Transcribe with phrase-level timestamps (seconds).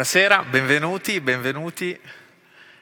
[0.00, 2.00] Buonasera, benvenuti, benvenuti.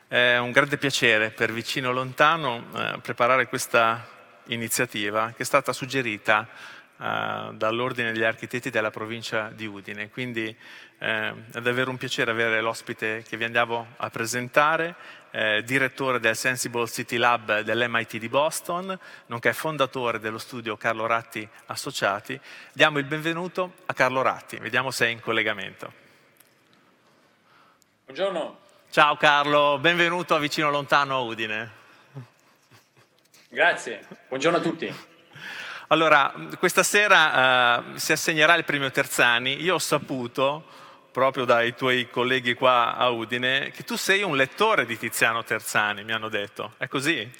[0.07, 4.07] È un grande piacere per Vicino Lontano eh, preparare questa
[4.47, 10.11] iniziativa che è stata suggerita eh, dall'Ordine degli Architetti della provincia di Udine.
[10.11, 10.45] Quindi
[10.99, 14.95] eh, è davvero un piacere avere l'ospite che vi andiamo a presentare,
[15.33, 21.47] eh, direttore del Sensible City Lab dell'MIT di Boston, nonché fondatore dello studio Carlo Ratti
[21.67, 22.41] Associati.
[22.73, 26.07] Diamo il benvenuto a Carlo Ratti, vediamo se è in collegamento.
[28.09, 28.59] Buongiorno.
[28.91, 31.71] Ciao Carlo, benvenuto a Vicino Lontano a Udine.
[33.51, 34.91] Grazie, buongiorno a tutti.
[35.89, 39.61] Allora, questa sera uh, si assegnerà il premio Terzani.
[39.61, 40.65] Io ho saputo,
[41.13, 46.03] proprio dai tuoi colleghi qua a Udine, che tu sei un lettore di Tiziano Terzani,
[46.03, 46.73] mi hanno detto.
[46.79, 47.31] È così?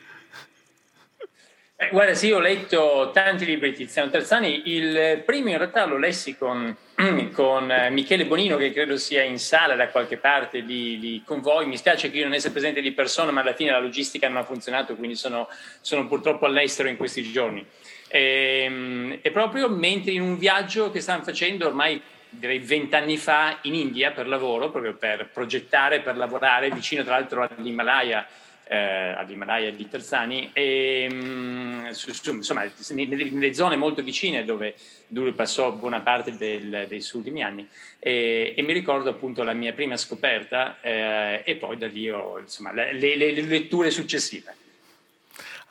[1.81, 4.63] Eh, guarda, sì, ho letto tanti libri di Tiziano Terzani.
[4.65, 6.77] Il primo in realtà lo lessi con,
[7.33, 11.41] con eh, Michele Bonino, che credo sia in sala da qualche parte lì, lì, con
[11.41, 11.67] voi.
[11.67, 14.39] Mi spiace che io non sia presente di persona, ma alla fine la logistica non
[14.39, 15.49] ha funzionato, quindi sono,
[15.81, 17.65] sono purtroppo all'estero in questi giorni.
[18.09, 23.57] E, ehm, e proprio mentre in un viaggio che stavano facendo ormai direi vent'anni fa
[23.63, 28.27] in India per lavoro, proprio per progettare, per lavorare vicino tra l'altro all'Himalaya
[28.69, 34.75] eh, all'Himalaya di Terzani, e, mh, su, su, insomma, nelle, nelle, zone molto vicine dove
[35.09, 37.67] lui passò buona parte del, dei suoi ultimi anni.
[37.99, 42.39] E, e, mi ricordo appunto la mia prima scoperta eh, e poi da lì ho
[42.39, 44.55] insomma, le, le, le letture successive.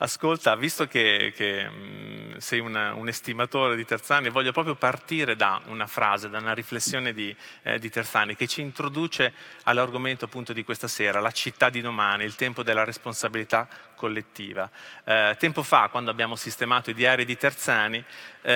[0.00, 5.60] Ascolta, visto che, che mh, sei una, un estimatore di Terzani, voglio proprio partire da
[5.66, 9.32] una frase, da una riflessione di, eh, di Terzani che ci introduce
[9.64, 14.70] all'argomento appunto di questa sera, la città di domani, il tempo della responsabilità collettiva.
[15.02, 18.04] Eh, tempo fa, quando abbiamo sistemato i diari di Terzani,
[18.42, 18.52] eh,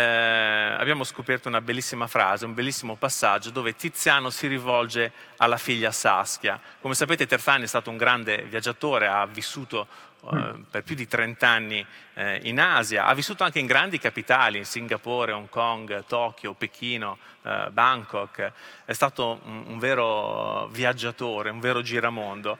[0.79, 6.61] abbiamo scoperto una bellissima frase, un bellissimo passaggio dove Tiziano si rivolge alla figlia Saskia.
[6.81, 11.49] Come sapete Terzani è stato un grande viaggiatore, ha vissuto eh, per più di 30
[11.49, 11.85] anni
[12.15, 17.19] eh, in Asia, ha vissuto anche in grandi capitali, in Singapore, Hong Kong, Tokyo, Pechino,
[17.43, 18.53] eh, Bangkok,
[18.85, 22.59] è stato un, un, vero viaggiatore, un vero giramondo.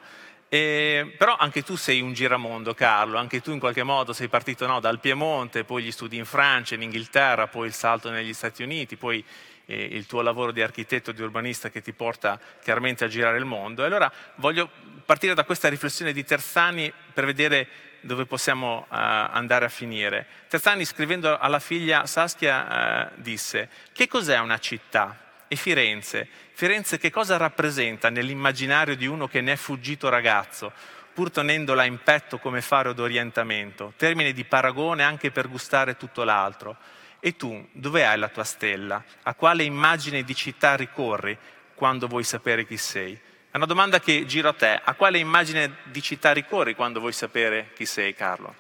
[0.49, 4.67] E, però anche tu sei un giramondo, Carlo, anche tu in qualche modo sei partito
[4.67, 8.63] no, dal Piemonte, poi gli studi in Francia, in Inghilterra, poi il salto negli Stati
[8.63, 9.25] Uniti, poi
[9.67, 13.45] eh, il tuo lavoro di architetto di urbanista che ti porta chiaramente a girare il
[13.45, 13.83] mondo.
[13.83, 14.69] E allora voglio
[15.05, 17.69] partire da questa riflessione di Terzani per vedere
[18.01, 20.27] dove possiamo uh, andare a finire.
[20.49, 25.19] Terzani scrivendo alla figlia Saskia uh, disse che cos'è una città?
[25.49, 26.29] E Firenze?
[26.53, 30.73] Firenze che cosa rappresenta nell'immaginario di uno che ne è fuggito ragazzo,
[31.13, 36.77] pur tenendola in petto come faro d'orientamento, termine di paragone anche per gustare tutto l'altro.
[37.21, 39.03] E tu, dove hai la tua stella?
[39.23, 41.37] A quale immagine di città ricorri
[41.75, 43.21] quando vuoi sapere chi sei?
[43.53, 44.81] È una domanda che giro a te.
[44.83, 48.55] A quale immagine di città ricorri quando vuoi sapere chi sei, Carlo?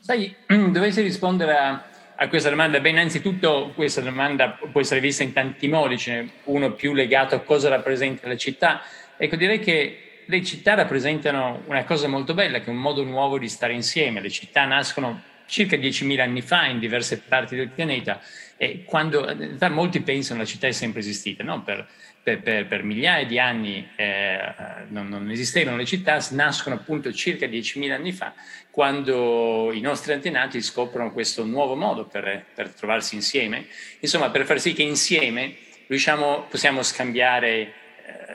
[0.00, 5.34] Sai, dovessi rispondere a, a questa domanda, beh, innanzitutto questa domanda può essere vista in
[5.34, 8.80] tanti modi, ce n'è uno più legato a cosa rappresenta la città.
[9.18, 13.36] Ecco, direi che le città rappresentano una cosa molto bella, che è un modo nuovo
[13.38, 14.22] di stare insieme.
[14.22, 18.20] Le città nascono circa 10.000 anni fa in diverse parti del pianeta
[18.56, 19.26] e quando
[19.70, 21.62] molti pensano che la città è sempre esistita, no?
[21.62, 21.86] per,
[22.22, 24.54] per, per, per, migliaia di anni eh,
[24.88, 28.32] non, non, esistevano le città, nascono appunto circa 10.000 anni fa,
[28.70, 33.66] quando i nostri antenati scoprono questo nuovo modo per, per trovarsi insieme,
[34.00, 35.56] insomma per far sì che insieme
[35.86, 37.83] riusciamo, possiamo scambiare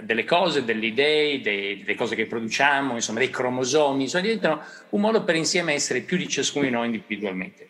[0.02, 5.02] delle cose, delle idee, dei, delle cose che produciamo, insomma dei cromosomi, insomma diventano un
[5.02, 7.68] modo per insieme essere più di ciascuno di noi individualmente.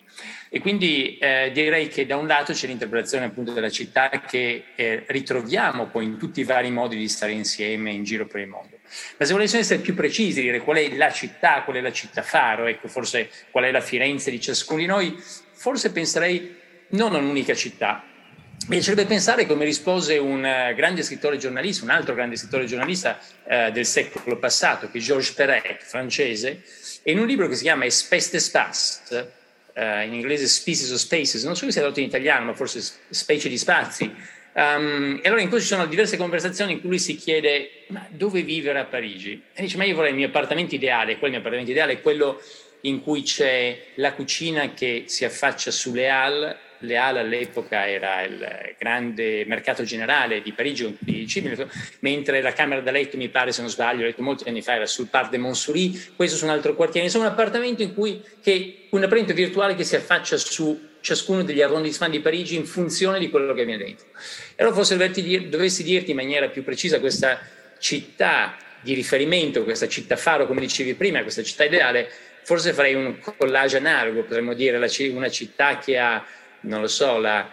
[0.52, 5.04] E quindi eh, direi che da un lato c'è l'interpretazione appunto della città che eh,
[5.06, 8.78] ritroviamo poi in tutti i vari modi di stare insieme in giro per il mondo.
[9.18, 12.24] Ma se volessimo essere più precisi, dire qual è la città, qual è la città
[12.24, 16.56] faro, ecco forse qual è la Firenze di ciascuno di noi, forse penserei
[16.90, 18.04] non a un'unica città,
[18.68, 23.18] mi piacerebbe pensare, come rispose un uh, grande scrittore giornalista, un altro grande scrittore giornalista
[23.44, 26.62] uh, del secolo passato, che è Georges Perec, francese,
[27.04, 29.32] in un libro che si chiama Espèce d'espace,
[29.74, 32.82] uh, in inglese Species of Spaces, non so se sia tradotto in italiano, ma forse
[33.10, 34.14] specie di spazi.
[34.52, 38.06] Um, e allora in questo ci sono diverse conversazioni in cui lui si chiede ma
[38.10, 39.42] dove vivere a Parigi?
[39.54, 42.42] E dice ma io vorrei il mio appartamento ideale, quel mio appartamento ideale è quello
[42.82, 48.76] in cui c'è la cucina che si affaccia sulle Halles le Halles all'epoca era il
[48.78, 50.98] grande mercato generale di Parigi,
[52.00, 54.76] mentre la camera da letto, mi pare se non sbaglio, ho letto molti anni fa,
[54.76, 58.22] era sul Parc de Montsouris, questo su un altro quartiere, insomma un appartamento in cui,
[58.42, 63.20] che, un appartamento virtuale che si affaccia su ciascuno degli arrondissement di Parigi in funzione
[63.20, 64.08] di quello che viene dentro.
[64.56, 64.98] E allora forse
[65.50, 67.40] dovessi dirti in maniera più precisa questa
[67.80, 72.10] città di riferimento, questa città faro, come dicevi prima, questa città ideale,
[72.44, 76.26] forse farei un collage analogo, potremmo dire una città che ha,
[76.62, 77.48] non lo so, la,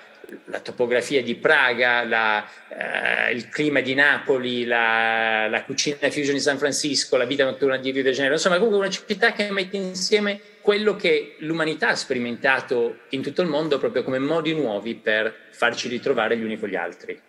[0.46, 6.40] la topografia di Praga, la, eh, il clima di Napoli, la, la, cucina fusion di
[6.40, 9.76] San Francisco, la vita notturna di Rio de Janeiro, insomma comunque una città che mette
[9.76, 15.32] insieme quello che l'umanità ha sperimentato in tutto il mondo proprio come modi nuovi per
[15.50, 17.20] farci ritrovare gli uni con gli altri.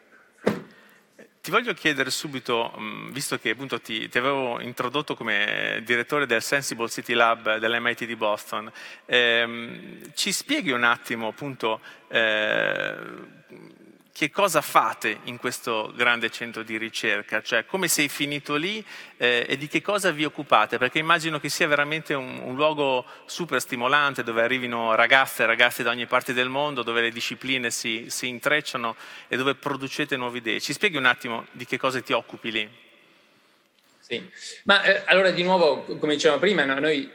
[1.48, 6.42] Ti voglio chiedere subito, mm, visto che appunto ti, ti, avevo introdotto come direttore del
[6.42, 8.70] Sensible City Lab dell'MIT di Boston,
[9.06, 11.80] ehm, ci spieghi un attimo appunto
[12.10, 12.96] eh,
[14.18, 18.84] che cosa fate in questo grande centro di ricerca, cioè come sei finito lì
[19.16, 23.06] eh, e di che cosa vi occupate, perché immagino che sia veramente un, un, luogo
[23.28, 27.70] super stimolante dove arrivino ragazze e ragazzi da ogni parte del mondo, dove le discipline
[27.70, 28.96] si, si intrecciano
[29.28, 30.60] e dove producete nuove idee.
[30.62, 32.68] Ci spieghi un attimo di che cosa ti occupi lì?
[34.00, 34.28] Sì,
[34.64, 37.08] ma eh, allora di nuovo, come dicevamo prima, no, noi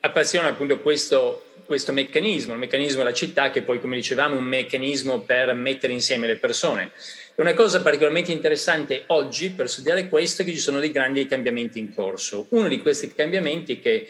[0.00, 4.44] appassiona appunto questo, questo meccanismo, il meccanismo della città che poi, come dicevamo, è un
[4.44, 6.92] meccanismo per mettere insieme le persone.
[7.34, 11.26] E una cosa particolarmente interessante oggi per studiare questo è che ci sono dei grandi
[11.26, 12.46] cambiamenti in corso.
[12.50, 14.08] Uno di questi cambiamenti è che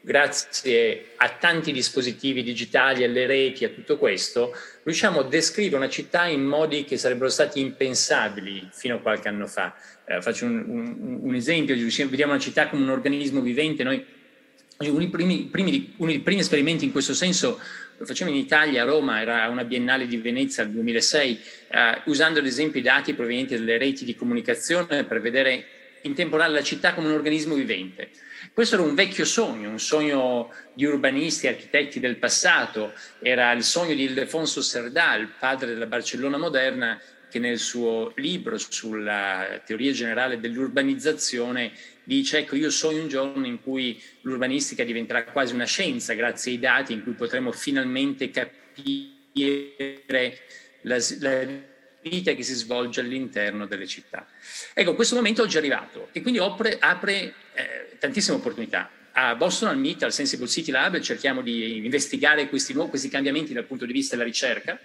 [0.00, 4.52] grazie a tanti dispositivi digitali, alle reti, a tutto questo,
[4.84, 9.48] riusciamo a descrivere una città in modi che sarebbero stati impensabili fino a qualche anno
[9.48, 9.74] fa.
[10.06, 14.04] Eh, faccio un, un, un esempio, vediamo una città come un organismo vivente, noi
[14.78, 17.58] uno dei, primi, primi, uno dei primi esperimenti in questo senso
[17.98, 22.40] lo facciamo in Italia, a Roma, era una biennale di Venezia nel 2006, eh, usando
[22.40, 25.64] ad esempio i dati provenienti dalle reti di comunicazione per vedere
[26.02, 28.10] in tempo reale la città come un organismo vivente.
[28.52, 33.64] Questo era un vecchio sogno, un sogno di urbanisti e architetti del passato, era il
[33.64, 40.38] sogno di Ildefonso Serdal, padre della Barcellona moderna, che nel suo libro sulla teoria generale
[40.38, 41.72] dell'urbanizzazione
[42.06, 46.60] dice ecco io sogno un giorno in cui l'urbanistica diventerà quasi una scienza grazie ai
[46.60, 50.38] dati in cui potremo finalmente capire
[50.82, 51.46] la, la
[52.02, 54.26] vita che si svolge all'interno delle città.
[54.72, 58.90] Ecco, questo momento oggi è arrivato e quindi apre, apre eh, tantissime opportunità.
[59.18, 63.64] A Boston, al MIT, al Sensible City Lab, cerchiamo di investigare questi, questi cambiamenti dal
[63.64, 64.78] punto di vista della ricerca,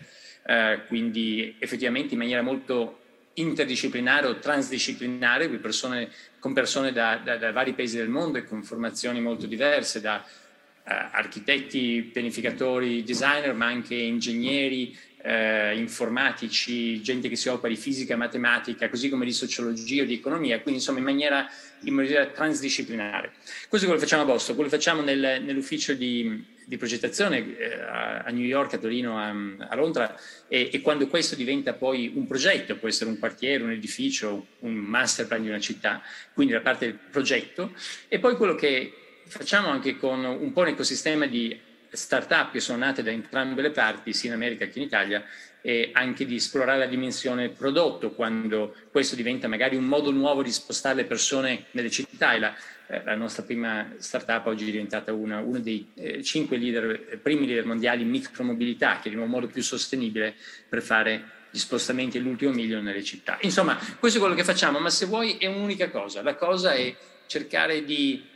[0.45, 3.01] eh, quindi effettivamente in maniera molto
[3.33, 6.09] interdisciplinare o transdisciplinare, con persone,
[6.41, 10.25] con persone da, da, da, vari paesi del mondo e con formazioni molto diverse, da
[10.25, 18.17] uh, architetti, pianificatori, designer, ma anche ingegneri, uh, informatici, gente che si occupa di fisica,
[18.17, 21.47] matematica, così come di sociologia o di economia, quindi insomma in maniera,
[21.81, 23.33] in maniera transdisciplinare.
[23.69, 27.57] Questo è quello che facciamo a Boston, quello che facciamo nel, nell'ufficio di di progettazione
[27.57, 30.15] eh, a, New York, a Torino, a, Londra
[30.47, 34.73] e, e, quando questo diventa poi un progetto, può essere un quartiere, un edificio, un
[34.73, 36.01] master plan di una città,
[36.33, 37.73] quindi la parte del progetto.
[38.07, 38.93] E poi quello che
[39.25, 41.59] facciamo anche con un po' un ecosistema di
[41.91, 45.23] start-up che sono nate da entrambe le parti, sia in America che in Italia,
[45.61, 50.51] e anche di esplorare la dimensione prodotto quando questo diventa magari un modo nuovo di
[50.51, 52.33] spostare le persone nelle città.
[52.33, 52.55] E la,
[52.91, 57.17] eh, la nostra prima startup oggi è diventata una, uno dei eh, cinque leader, eh,
[57.17, 60.35] primi leader mondiali in micromobilità, che è un modo più sostenibile
[60.67, 63.37] per fare gli spostamenti all'ultimo miglio nelle città.
[63.41, 66.21] Insomma, questo è quello che facciamo, ma se vuoi è un'unica cosa.
[66.21, 66.93] La cosa è
[67.27, 68.27] cercare di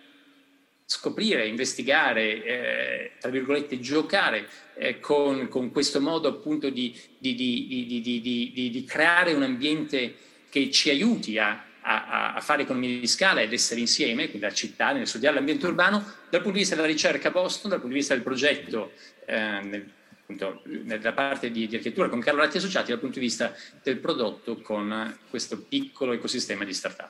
[0.85, 8.69] scoprire, investigare, eh, tra virgolette, giocare eh, con, con, questo modo appunto di, di, di,
[8.71, 10.15] di, creare un ambiente
[10.49, 14.53] che ci aiuti a a, a, fare economia di scala ed essere insieme, quindi la
[14.53, 17.93] città, nel studiare l'ambiente urbano, dal punto di vista della ricerca a Boston, dal punto
[17.93, 18.93] di vista del progetto
[19.25, 23.25] eh, nel, appunto, nella parte di, di, architettura con Carlo Ratti Associati, dal punto di
[23.25, 27.09] vista del prodotto con questo piccolo ecosistema di startup.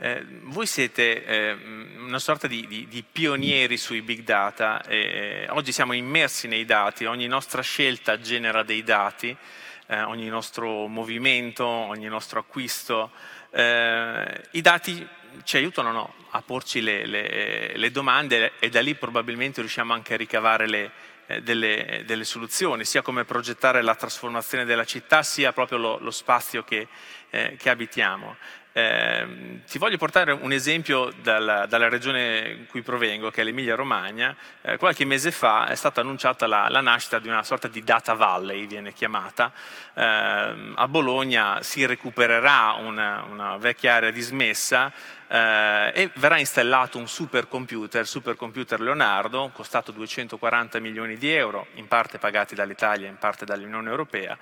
[0.00, 1.56] Eh, voi siete eh,
[1.98, 7.04] una sorta di, di, di, pionieri sui big data, eh, oggi siamo immersi nei dati,
[7.04, 9.36] ogni nostra scelta genera dei dati,
[9.88, 13.10] eh, ogni nostro movimento, ogni nostro acquisto
[13.50, 15.06] eh, I dati
[15.44, 20.14] ci aiutano no, a porci le, le, le, domande e da lì probabilmente riusciamo anche
[20.14, 20.90] a ricavare le,
[21.26, 26.10] eh, delle, delle, soluzioni, sia come progettare la trasformazione della città, sia proprio lo, lo
[26.10, 26.88] spazio che,
[27.30, 28.36] eh, che abitiamo.
[28.78, 29.26] Eh,
[29.66, 34.36] ti voglio portare un esempio dalla, dalla, regione in cui provengo, che è l'Emilia Romagna.
[34.62, 38.14] Eh, qualche mese fa è stata annunciata la, la, nascita di una sorta di data
[38.14, 39.50] valley, viene chiamata.
[39.94, 40.02] Eh,
[40.76, 44.92] a Bologna si recupererà una, una vecchia area dismessa
[45.26, 51.88] eh, e verrà installato un supercomputer, il supercomputer Leonardo, costato 240 milioni di euro, in
[51.88, 54.38] parte pagati dall'Italia, in parte dall'Unione Europea,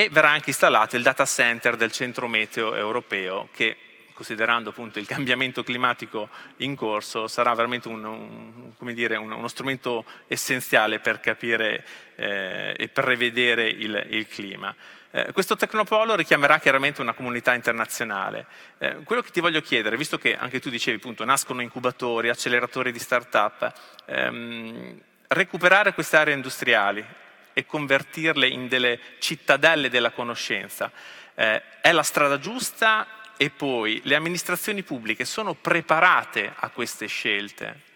[0.00, 3.76] e verrà anche installato il data center del centro meteo europeo che
[4.14, 10.04] considerando appunto il cambiamento climatico in corso, sarà veramente un, un, dire, un, uno strumento
[10.26, 11.84] essenziale per capire
[12.16, 14.74] eh, e prevedere il, il clima.
[15.10, 18.46] Eh, questo Tecnopolo richiamerà chiaramente una comunità internazionale.
[18.78, 22.92] Eh, quello che ti voglio chiedere, visto che anche tu dicevi appunto nascono incubatori, acceleratori
[22.92, 23.72] di start-up,
[24.06, 27.04] ehm, recuperare queste aree industriali
[27.52, 30.90] e convertirle in delle cittadelle della conoscenza
[31.34, 37.88] eh, è la strada giusta e poi le amministrazioni pubbliche sono preparate a queste scelte?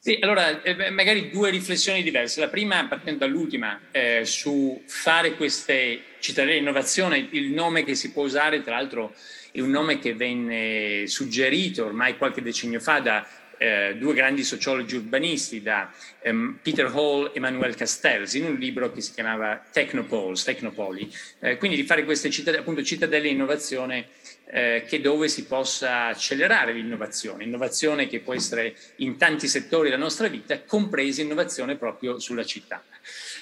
[0.00, 2.40] Sì, allora eh, magari due riflessioni diverse.
[2.40, 8.12] La prima, partendo dall'ultima, eh, su fare queste cittadine di innovazione, il nome che si
[8.12, 9.14] può usare, tra l'altro
[9.52, 13.26] è un nome che venne suggerito ormai qualche decennio fa da
[13.58, 18.92] eh, due grandi sociologi urbanisti, da ehm, Peter Hall e Manuel Castells, in un libro
[18.92, 21.12] che si chiamava Technopoles, Technopoli.
[21.40, 24.08] Eh, quindi di fare queste cittadelle, appunto, cittadelle innovazione
[24.50, 30.02] eh, che dove si possa accelerare l'innovazione, innovazione che può essere in tanti settori della
[30.02, 32.82] nostra vita, compresa innovazione proprio sulla città.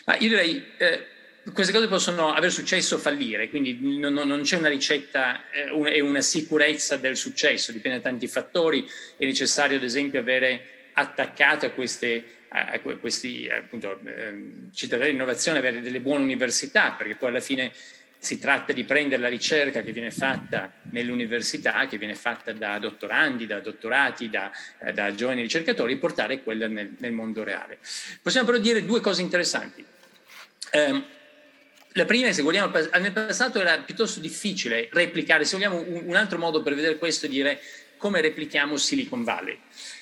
[0.06, 1.06] Ma io direi eh,
[1.52, 6.00] queste cose possono avere successo o fallire, quindi non, non c'è una ricetta eh, e
[6.00, 11.70] una sicurezza del successo, dipende da tanti fattori, è necessario ad esempio avere attaccato a
[11.70, 17.40] queste a questi appunto, eh, cittadini di innovazione, avere delle buone università, perché poi alla
[17.40, 17.70] fine
[18.18, 23.46] si tratta di prendere la ricerca che viene fatta nell'università, che viene fatta da dottorandi,
[23.46, 24.50] da dottorati, da,
[24.94, 27.78] da giovani ricercatori e portare quella nel, nel, mondo reale.
[28.22, 29.84] Possiamo però dire due cose interessanti.
[30.70, 31.02] Eh,
[31.96, 36.62] la prima, se vogliamo, nel passato era piuttosto difficile replicare, se vogliamo un, altro modo
[36.62, 37.58] per vedere questo è dire
[37.96, 39.58] come replichiamo Silicon Valley.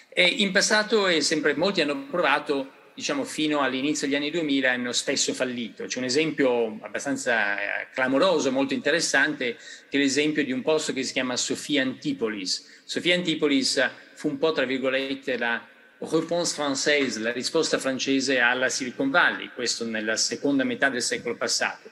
[0.08, 5.32] E in passato sempre, molti hanno provato, diciamo fino all'inizio degli anni 2000, hanno spesso
[5.34, 5.86] fallito.
[5.86, 9.56] C'è un esempio abbastanza eh, clamoroso, molto interessante,
[9.88, 12.82] che è l'esempio di un posto che si chiama Sofia Antipolis.
[12.82, 15.64] Sofia Antipolis fu un po', tra virgolette, la
[16.08, 21.90] réponse française, la risposta francese alla Silicon Valley, questo nella seconda metà del secolo passato.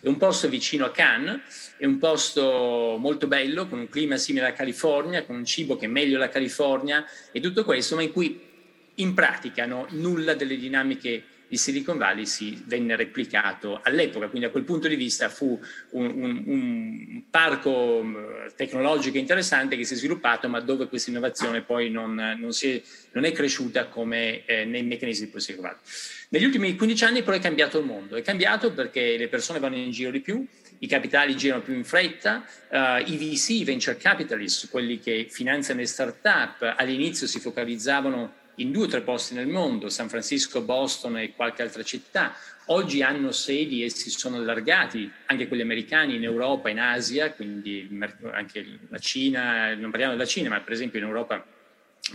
[0.00, 4.46] È un posto vicino a Cannes, è un posto molto bello, con un clima simile
[4.46, 8.12] alla California, con un cibo che è meglio della California e tutto questo, ma in
[8.12, 8.40] cui
[8.96, 14.50] in pratica no, nulla delle dinamiche di Silicon Valley si venne replicato all'epoca, quindi da
[14.50, 20.48] quel punto di vista fu un, un, un parco tecnologico interessante che si è sviluppato,
[20.48, 22.82] ma dove questa innovazione poi non, non, è,
[23.12, 25.80] non è, cresciuta come eh, nei meccanismi di Silicon Valley.
[26.30, 29.76] Negli ultimi 15 anni però è cambiato il mondo, è cambiato perché le persone vanno
[29.76, 30.42] in giro di più,
[30.78, 35.80] i capitali girano più in fretta, uh, i VC, i venture capitalists, quelli che finanziano
[35.80, 41.18] le start-up, all'inizio si focalizzavano in due o tre posti nel mondo, San Francisco, Boston
[41.18, 42.34] e qualche altra città.
[42.66, 47.88] Oggi hanno sedi e si sono allargati, anche quelli americani, in Europa, in Asia, quindi
[48.32, 51.44] anche la Cina, non parliamo della Cina, ma per esempio in Europa,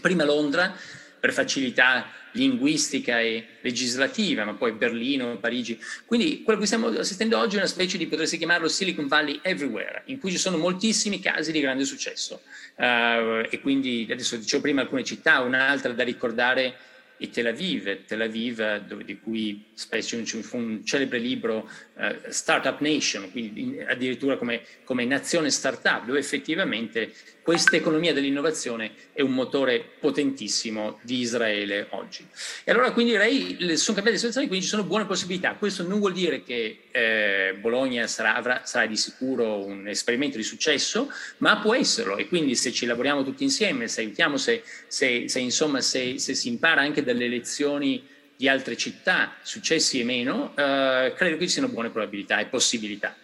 [0.01, 0.73] prima Londra,
[1.19, 2.05] per facilità
[2.37, 5.77] linguistica e legislativa, ma poi Berlino, Parigi.
[6.05, 10.03] Quindi quello che stiamo assistendo oggi è una specie di, potresti chiamarlo Silicon Valley Everywhere,
[10.05, 12.41] in cui ci sono moltissimi casi di grande successo.
[12.75, 16.75] Uh, e quindi, adesso dicevo prima alcune città, un'altra da ricordare
[17.19, 22.79] e Tel Aviv, Tel Aviv dove, di cui spesso c'è un celebre libro uh, Startup
[22.79, 27.11] Nation, quindi addirittura come, come nazione startup, dove effettivamente
[27.47, 32.27] questa economia dell'innovazione è un motore potentissimo di Israele oggi.
[32.65, 35.53] E allora quindi direi, sono cambiate le situazioni, quindi ci sono buone possibilità.
[35.53, 40.43] Questo non vuol dire che eh, Bologna sarà, avrà, sarà di sicuro un esperimento di
[40.43, 45.29] successo, ma può esserlo e quindi se ci lavoriamo tutti insieme, se aiutiamo, se, se,
[45.29, 50.51] se, insomma, se, se si impara anche dalle lezioni di altre città, successi e meno,
[50.53, 53.15] eh, credo che ci siano buone probabilità e possibilità.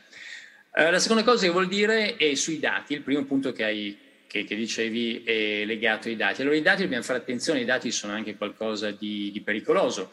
[0.75, 4.02] Eh, la seconda cosa che vuol dire è sui dati, il primo punto che hai
[4.33, 6.41] che, che, dicevi è legato ai dati.
[6.41, 10.09] Allora i dati dobbiamo fare attenzione, i dati sono anche qualcosa di, di pericoloso.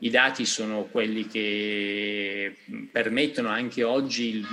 [0.00, 2.56] I dati sono quelli che
[2.90, 4.44] permettono anche oggi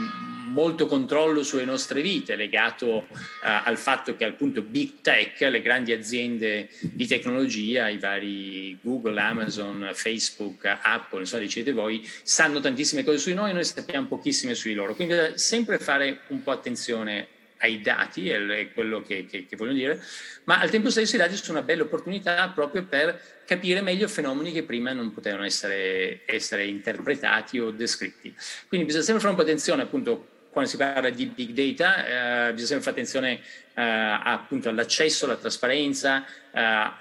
[0.46, 5.92] molto controllo sulle nostre vite, legato uh, al fatto che appunto big tech, le grandi
[5.92, 13.18] aziende di tecnologia, i vari Google, Amazon, Facebook, Apple, insomma dicete voi, sanno tantissime cose
[13.18, 14.96] su di noi e noi sappiamo pochissime su di loro.
[14.96, 20.02] Quindi sempre fare un po' attenzione ai dati, è quello che, che, che, voglio dire,
[20.46, 24.52] ma al tempo stesso i dati sono una bella opportunità proprio per capire meglio fenomeni
[24.52, 28.34] che prima non potevano essere, essere interpretati o descritti.
[28.68, 32.54] Quindi bisogna sempre fare un po' attenzione appunto quando si parla di big data eh,
[32.54, 33.40] bisogna sempre fare attenzione
[33.76, 37.00] eh, appunto all'accesso, alla trasparenza, eh, a,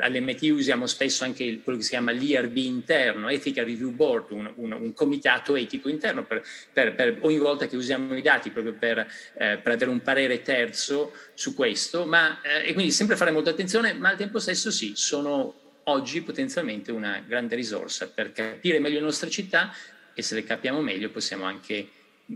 [0.00, 4.72] all'MT usiamo spesso anche quello che si chiama l'IRB interno, Ethical Review Board, un, un,
[4.72, 8.98] un comitato etico interno per, per, per, ogni volta che usiamo i dati proprio per,
[8.98, 13.50] eh, per avere un parere terzo su questo, ma, eh, e quindi sempre fare molta
[13.50, 19.00] attenzione, ma al tempo stesso sì, sono oggi potenzialmente una grande risorsa per capire meglio
[19.00, 19.74] le nostre città,
[20.14, 21.88] e se le capiamo meglio possiamo anche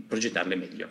[0.07, 0.89] progettarle meglio.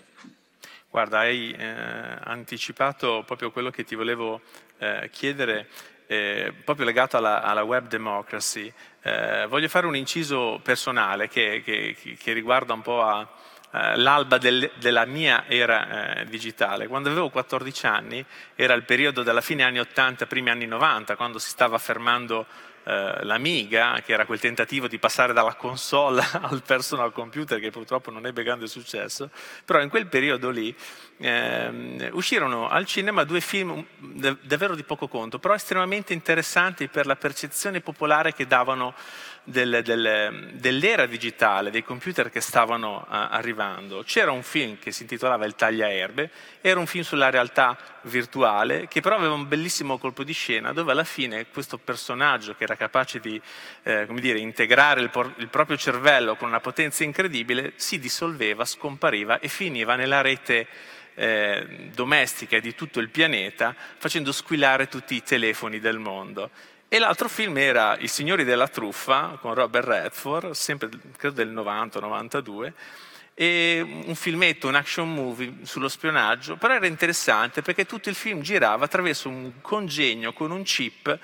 [0.90, 4.40] Guarda, hai eh, anticipato proprio quello che ti volevo
[4.78, 5.68] eh, chiedere,
[6.06, 8.72] eh, proprio legato alla, alla web democracy.
[9.02, 13.28] Eh, voglio fare un inciso personale che, che, che riguarda un po' a,
[13.72, 16.86] eh, l'alba del, della mia era eh, digitale.
[16.86, 18.24] Quando avevo 14 anni
[18.54, 22.46] era il periodo della fine anni 80, primi anni 90, quando si stava fermando
[22.88, 28.12] eh, l'Amiga, che era quel tentativo di passare dalla console al personal computer che purtroppo
[28.12, 29.30] non ebbe grande successo,
[29.64, 30.72] però in quel periodo lì
[31.16, 33.84] eh, uscirono al cinema due film
[34.42, 38.94] davvero di poco conto, però estremamente interessanti per la percezione popolare che davano
[39.48, 44.02] del, del, dell'era digitale, dei computer che stavano uh, arrivando.
[44.02, 49.00] C'era un film che si intitolava Il tagliaerbe, era un film sulla realtà virtuale che
[49.00, 53.20] però aveva un bellissimo colpo di scena dove alla fine questo personaggio che era capace
[53.20, 53.40] di
[53.82, 59.38] eh, dire, integrare il, por- il proprio cervello con una potenza incredibile si dissolveva, scompariva
[59.38, 60.66] e finiva nella rete
[61.14, 66.50] eh, domestica di tutto il pianeta facendo squillare tutti i telefoni del mondo.
[66.88, 72.72] E l'altro film era I signori della truffa con Robert Redford, sempre credo del 90-92,
[73.34, 78.40] e un filmetto, un action movie sullo spionaggio, però era interessante perché tutto il film
[78.40, 81.18] girava attraverso un congegno con un chip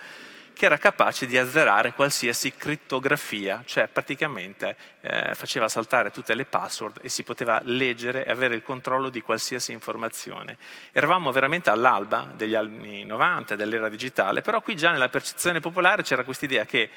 [0.55, 7.01] che era capace di azzerare qualsiasi crittografia, cioè praticamente eh, faceva saltare tutte le password
[7.03, 10.57] e si poteva leggere e avere il controllo di qualsiasi informazione.
[10.93, 16.25] Eravamo veramente all'alba degli anni 90, dell'era digitale, però qui già nella percezione popolare c'era
[16.25, 16.91] questa idea che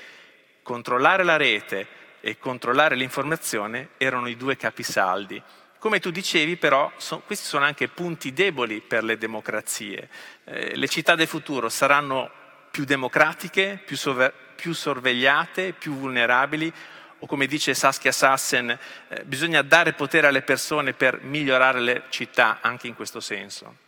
[0.61, 1.87] controllare la rete
[2.21, 5.41] e controllare l'informazione erano i due capisaldi.
[5.77, 10.09] Come tu dicevi però, so, questi sono anche punti deboli per le democrazie.
[10.45, 12.43] Eh, le città del futuro saranno
[12.75, 16.73] più democratiche, più, sovver- più sorvegliate, più vulnerabili,
[17.19, 22.57] o come dice Saskia Sassen, eh, bisogna dare potere alle persone per migliorare le città
[22.59, 23.84] anche in questo senso.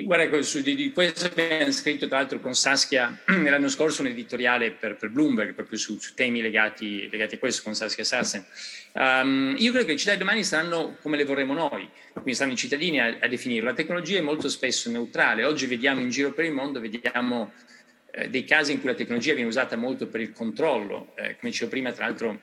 [0.00, 4.70] Guarda, su, di, di, questo abbiamo scritto tra l'altro con Saskia l'anno scorso un editoriale
[4.70, 8.42] per, per Bloomberg proprio su, su temi legati, legati, a questo con Saskia Sassen.
[8.92, 12.52] Um, io credo che le città di domani saranno come le vorremmo noi, quindi stanno
[12.52, 13.68] i cittadini a, a definirlo.
[13.68, 15.44] La tecnologia è molto spesso neutrale.
[15.44, 17.52] Oggi vediamo in giro per il mondo, vediamo
[18.12, 21.12] eh, dei casi in cui la tecnologia viene usata molto per il controllo.
[21.16, 22.40] Eh, come dicevo prima, tra l'altro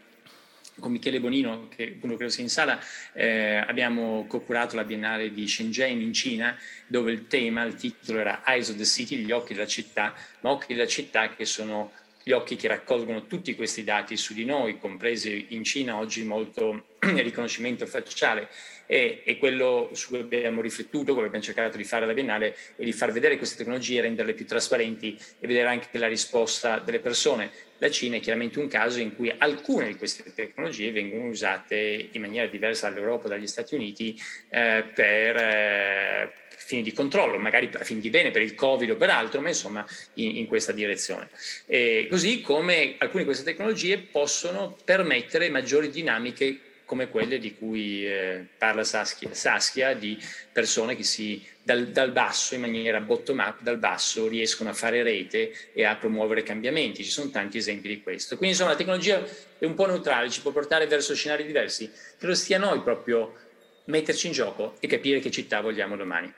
[0.80, 2.80] con Michele Bonino, che uno credo sia in sala,
[3.14, 8.42] eh, abbiamo co-curato la Biennale di Shenzhen in Cina, dove il tema, il titolo era
[8.46, 11.92] Eyes of the City, gli occhi della città, ma occhi della città che sono
[12.30, 16.86] gli occhi che raccolgono tutti questi dati su di noi, compresi in Cina oggi molto
[17.00, 18.50] riconoscimento facciale
[18.86, 22.84] e, e, quello su cui abbiamo riflettuto, come abbiamo cercato di fare alla Biennale, è
[22.84, 27.52] di far vedere queste tecnologie, renderle più trasparenti e vedere anche la risposta delle persone.
[27.80, 32.22] La Cina è chiaramente un caso in cui alcune di queste tecnologie vengono usate in
[32.22, 35.36] maniera diversa dall'Europa e dagli Stati Uniti eh, per...
[35.36, 36.34] Eh,
[36.70, 39.48] fini di controllo, magari a fini di bene per il Covid o per altro, ma
[39.48, 39.84] insomma
[40.16, 41.30] in, in questa direzione.
[41.66, 46.60] E così come alcune di queste tecnologie possono permettere maggiori dinamiche
[46.90, 50.18] come quelle di cui eh, parla Saskia, Saskia, di
[50.52, 55.04] persone che si, dal, dal, basso, in maniera bottom up, dal basso riescono a fare
[55.04, 57.04] rete e a promuovere cambiamenti.
[57.04, 58.38] Ci sono tanti esempi di questo.
[58.38, 59.24] Quindi insomma la tecnologia
[59.60, 63.36] è un po' neutrale, ci può portare verso scenari diversi, però stia a noi proprio
[63.84, 66.34] metterci in gioco e capire che città vogliamo domani.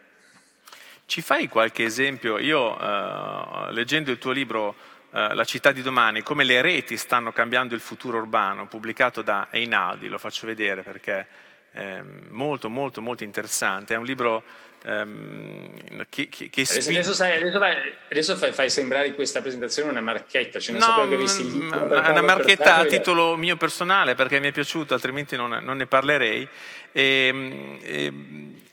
[1.06, 2.38] Ci fai qualche esempio?
[2.40, 4.76] Io, eh, leggendo il tuo libro
[5.14, 9.48] eh, La città di domani, come le reti stanno cambiando il futuro urbano, pubblicato da
[9.52, 11.28] Einaldi, lo faccio vedere perché
[11.72, 13.94] è molto, molto, molto interessante.
[13.94, 14.44] È un libro
[14.84, 17.76] ehm, che, che, che adesso, adesso, sai, adesso, fai,
[18.10, 21.86] adesso fai, fai, sembrare questa presentazione una marchetta, cioè non no, che avessi il libro.
[21.86, 26.48] Una marchetta a titolo mio personale perché mi è piaciuto, altrimenti non, non ne parlerei.
[26.92, 28.14] E, e,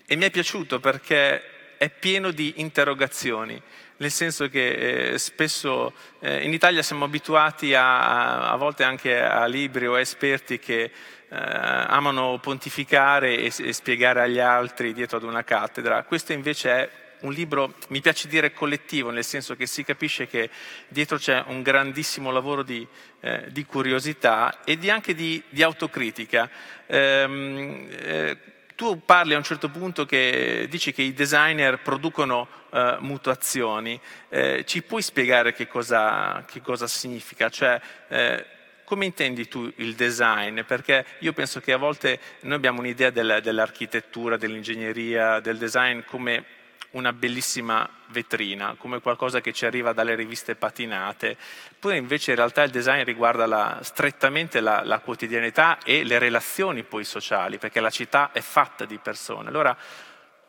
[0.07, 3.61] e mi è piaciuto perché è pieno di interrogazioni,
[3.99, 9.47] nel senso che eh, spesso eh, in Italia siamo abituati a, a, volte anche a
[9.47, 10.91] libri o a esperti che eh,
[11.31, 16.05] amano pontificare e, e, spiegare agli altri dietro ad una cattedra.
[16.05, 20.49] Questo invece è un libro, mi piace dire collettivo, nel senso che si capisce che
[20.87, 22.87] dietro c'è un grandissimo lavoro di,
[23.21, 26.49] eh, di curiosità e di, anche di, di autocritica.
[26.87, 28.39] Ehm, eh,
[28.79, 34.63] tu parli a un certo punto che dici che i designer producono eh, mutuazioni, eh,
[34.65, 37.49] ci puoi spiegare che cosa, che cosa significa?
[37.49, 38.47] Cioè, eh,
[38.85, 40.61] come intendi tu il design?
[40.61, 46.45] Perché io penso che a volte noi abbiamo un'idea del, dell'architettura, dell'ingegneria, del design come
[46.93, 51.37] una bellissima vetrina, come qualcosa che ci arriva dalle riviste patinate,
[51.79, 56.85] poi invece in realtà il design riguarda la, strettamente la, la, quotidianità e le relazioni
[56.85, 59.49] poi sociali, perché la città è fatta di persone.
[59.49, 59.77] Allora,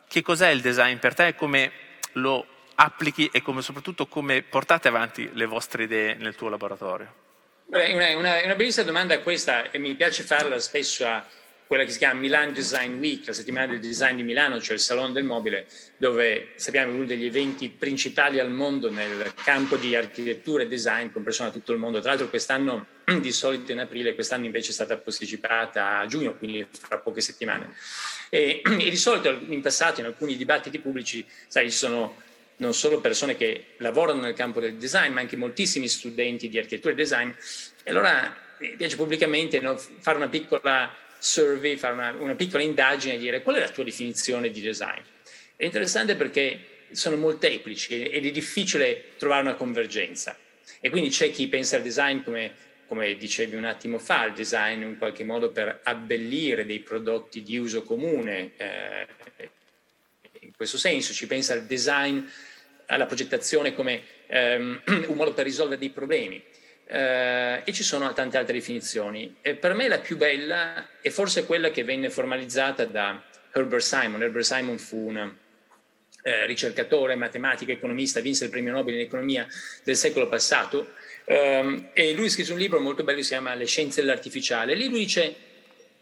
[0.08, 1.72] che cos'è il design per te e come
[2.12, 7.14] lo applichi e come, soprattutto come portate avanti le vostre idee nel tuo laboratorio?
[7.66, 11.24] Una, una, una bellissima domanda questa e mi piace farla spesso a
[11.70, 14.80] quella che si chiama Milan Design Week, la settimana del design di Milano, cioè il
[14.80, 20.64] Salone del Mobile, dove sappiamo uno degli eventi principali al mondo nel campo di architettura
[20.64, 22.00] e design con persone da tutto il mondo.
[22.00, 22.86] Tra l'altro quest'anno
[23.20, 27.72] di solito in aprile, quest'anno invece è stata posticipata a giugno, quindi fra poche settimane.
[28.30, 32.16] E, e di solito in passato in alcuni dibattiti pubblici, sai, ci sono
[32.56, 36.94] non solo persone che lavorano nel campo del design, ma anche moltissimi studenti di architettura
[36.94, 37.30] e design.
[37.84, 43.14] E allora mi piace pubblicamente no, fare una piccola survey, fare una, una piccola indagine
[43.14, 45.00] e dire qual è la tua definizione di design.
[45.54, 46.58] È interessante perché
[46.92, 50.36] sono molteplici ed è difficile trovare una convergenza.
[50.80, 52.52] E quindi c'è chi pensa al design come,
[52.86, 57.58] come dicevi un attimo fa, il design in qualche modo per abbellire dei prodotti di
[57.58, 58.52] uso comune.
[58.56, 59.06] Eh,
[60.40, 62.24] in questo senso ci pensa al design,
[62.86, 66.42] alla progettazione come ehm, un modo per risolvere dei problemi
[66.92, 69.36] eh, e ci sono tante altre definizioni.
[69.40, 73.22] E per me la più bella è forse quella che venne formalizzata da
[73.52, 74.22] Herbert Simon.
[74.22, 75.36] Herbert Simon fu un
[76.22, 79.46] eh, ricercatore, matematico, economista, vinse il premio Nobel in economia
[79.84, 80.94] del secolo passato
[81.26, 84.74] um, e lui scrisse un libro molto bello che si chiama Le scienze dell'artificiale.
[84.74, 85.34] Lì lui dice,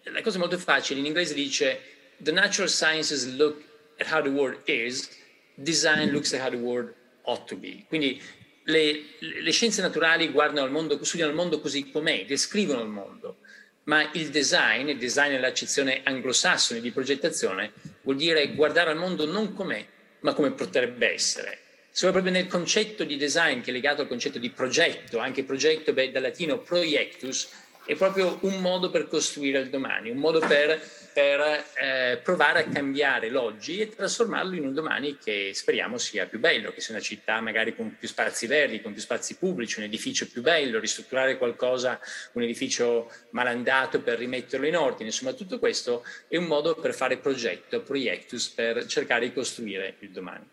[0.04, 1.80] la cosa molto facile, in inglese dice
[2.20, 3.62] The natural sciences look
[3.98, 5.08] at how the world is,
[5.54, 6.92] design looks at how the world
[7.24, 7.84] ought to be.
[7.86, 8.20] Quindi
[8.68, 13.38] le, le scienze naturali guardano al mondo, studiano il mondo così com'è, descrivono il mondo,
[13.84, 19.54] ma il design, il design nell'accezione anglosassone di progettazione, vuol dire guardare al mondo non
[19.54, 19.84] com'è,
[20.20, 21.60] ma come potrebbe essere.
[21.90, 25.94] Siamo proprio nel concetto di design che è legato al concetto di progetto, anche progetto
[25.94, 27.48] beh, dal latino proiectus,
[27.86, 30.78] è proprio un modo per costruire il domani, un modo per
[31.18, 36.38] per eh, provare a cambiare l'oggi e trasformarlo in un domani che speriamo sia più
[36.38, 39.86] bello, che sia una città magari con più spazi verdi, con più spazi pubblici, un
[39.86, 41.98] edificio più bello, ristrutturare qualcosa,
[42.34, 45.06] un edificio malandato per rimetterlo in ordine.
[45.06, 50.10] Insomma, tutto questo è un modo per fare progetto, proiectus, per cercare di costruire il
[50.10, 50.48] domani.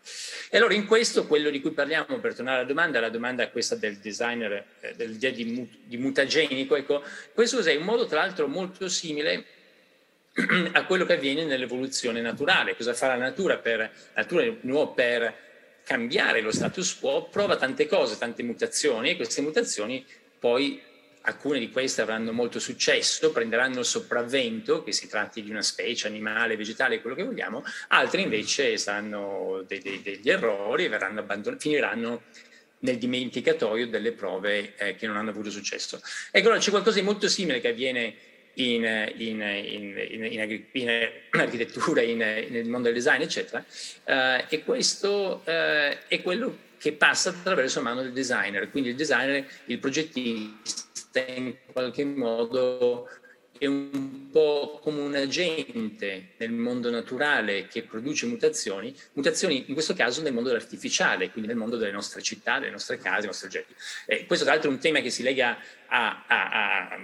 [0.50, 3.76] E allora in questo, quello di cui parliamo, per tornare alla domanda, la domanda questa
[3.76, 8.88] del designer, eh, dell'idea di, di mutagenico, ecco, questo è un modo tra l'altro molto
[8.88, 9.54] simile
[10.72, 12.76] a quello che avviene nell'evoluzione naturale.
[12.76, 14.44] Cosa fa la natura per, natura
[14.94, 15.34] per
[15.84, 17.28] cambiare lo status quo?
[17.28, 20.04] Prova tante cose, tante mutazioni e queste mutazioni
[20.38, 20.80] poi
[21.22, 26.06] alcune di queste avranno molto successo, prenderanno il sopravvento, che si tratti di una specie
[26.06, 32.22] animale, vegetale, quello che vogliamo, altre invece saranno dei, dei, degli errori e finiranno
[32.80, 36.00] nel dimenticatoio delle prove eh, che non hanno avuto successo.
[36.30, 38.14] Ecco, allora c'è qualcosa di molto simile che avviene
[38.56, 40.90] in, in, in, in
[41.30, 43.64] architettura, nel mondo del design, eccetera.
[44.04, 48.70] Uh, e questo uh, è quello che passa attraverso la mano del designer.
[48.70, 53.08] Quindi il designer, il progettista, in qualche modo
[53.58, 59.94] è un po' come un agente nel mondo naturale che produce mutazioni, mutazioni in questo
[59.94, 63.46] caso nel mondo dell'artificiale, quindi nel mondo delle nostre città, delle nostre case, dei nostri
[63.46, 63.74] oggetti.
[64.06, 66.98] Eh, questo tra l'altro è un tema che si lega a, a, a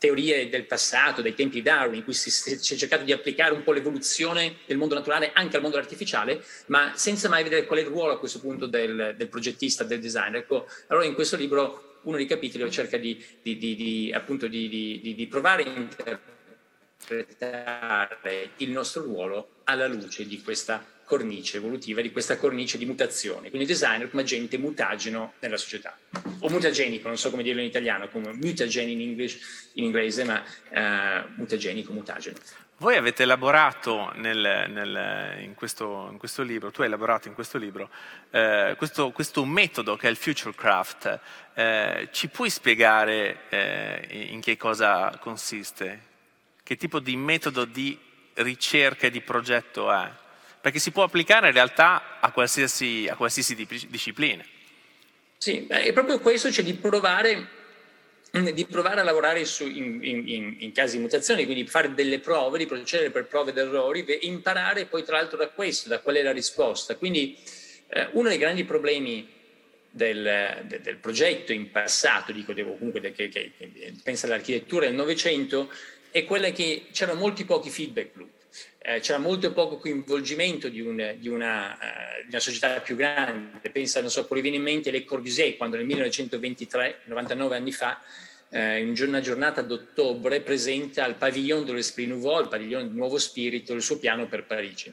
[0.00, 3.52] teorie del passato, dai tempi di Darwin, in cui si, si, è cercato di applicare
[3.52, 7.80] un po' l'evoluzione del mondo naturale anche al mondo artificiale, ma senza mai vedere qual
[7.80, 10.36] è il ruolo a questo punto del, del progettista, del designer.
[10.36, 15.28] Ecco, allora in questo libro uno dei capitoli cerca di, di, di, di appunto di,
[15.30, 22.78] provare a interpretare il nostro ruolo alla luce di questa cornice evolutiva, di questa cornice
[22.78, 23.48] di mutazione.
[23.48, 25.98] Quindi designer come agente mutageno nella società,
[26.38, 31.28] o mutagenico, non so come dirlo in italiano, come mutageni in, in inglese, ma uh,
[31.34, 32.36] mutagenico, mutageno.
[32.76, 37.58] Voi avete elaborato nel, nel, in, questo, in, questo, libro, tu hai elaborato in questo
[37.58, 37.90] libro,
[38.30, 41.20] eh, questo, questo, metodo che è il Futurecraft.
[41.54, 46.06] Eh, ci puoi spiegare eh, in che cosa consiste?
[46.62, 47.98] Che tipo di metodo di
[48.34, 50.10] ricerca e di progetto è?
[50.60, 53.54] Perché si può applicare in realtà a qualsiasi, a qualsiasi
[53.88, 54.44] disciplina.
[55.38, 57.58] Sì, è proprio questo, cioè di provare
[58.30, 62.58] di provare a lavorare su, in, in, in, casi di mutazioni, quindi fare delle prove,
[62.58, 66.22] di procedere per prove ed errori, imparare poi tra l'altro da questo, da qual è
[66.22, 66.94] la risposta.
[66.94, 67.36] Quindi
[67.88, 69.28] eh, uno dei grandi problemi
[69.90, 74.94] del, del, del, progetto in passato, dico devo comunque che, che, che pensa all'architettura del
[74.94, 75.68] Novecento,
[76.12, 78.39] è quella che c'erano molti pochi feedback loop.
[78.78, 83.70] Eh, c'era molto poco coinvolgimento di, un, di, una, uh, di, una, società più grande.
[83.70, 88.00] Pensa, non so, poi viene in mente Le Corbusier, quando nel 1923, 99 anni fa,
[88.50, 93.18] eh, in una giornata d'ottobre, presenta al Pavillon de l'Esprit Nouveau, il padiglione del nuovo
[93.18, 94.92] spirito, il suo piano per Parigi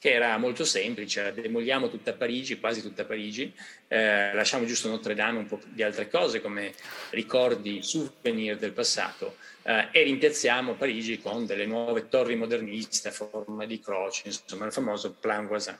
[0.00, 3.52] che era molto semplice, demoliamo tutta Parigi, quasi tutta Parigi,
[3.86, 6.72] eh, lasciamo giusto Notre Dame un po' di altre cose come
[7.10, 13.66] ricordi, souvenir del passato eh, e rimpiazziamo Parigi con delle nuove torri moderniste a forma
[13.66, 15.78] di croce, insomma il famoso Plan Voisin.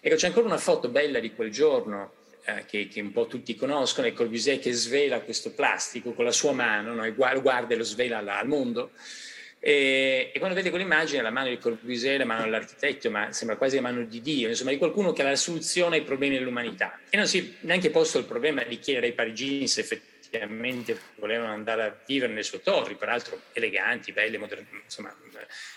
[0.00, 2.12] Ecco, c'è ancora una foto bella di quel giorno
[2.44, 6.32] eh, che, che, un po' tutti conoscono, è Corbusier che svela questo plastico con la
[6.32, 7.04] sua mano no?
[7.04, 8.90] e guarda e lo svela al mondo.
[9.64, 13.76] E, e, quando vede quell'immagine, la mano di Corbusier, la mano dell'architetto, ma sembra quasi
[13.76, 16.98] la mano di Dio, insomma di qualcuno che ha la soluzione ai problemi dell'umanità.
[17.08, 20.11] E non si è neanche posto il problema di chiedere ai parigini se effettivamente
[21.16, 25.14] volevano andare a vivere nelle sue torri, peraltro eleganti, belle, moderne, insomma,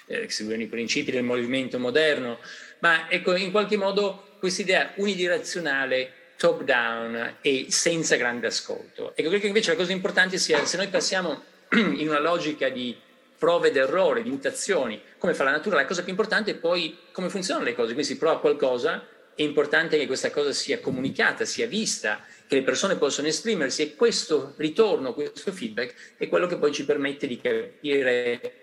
[0.08, 2.40] eh, seguivano i principi del movimento moderno,
[2.80, 9.10] ma ecco, in qualche modo questa idea unidirezionale top down e senza grande ascolto.
[9.16, 12.96] Ecco, credo che invece la cosa importante sia se noi passiamo in una logica di
[13.38, 17.30] prove d'errore, di mutazioni, come fa la natura, la cosa più importante è poi come
[17.30, 19.06] funzionano le cose, quindi si prova qualcosa,
[19.36, 23.96] è importante che questa cosa sia comunicata, sia vista, che le persone possano esprimersi e
[23.96, 28.54] questo ritorno, questo feedback è quello che poi ci permette di capire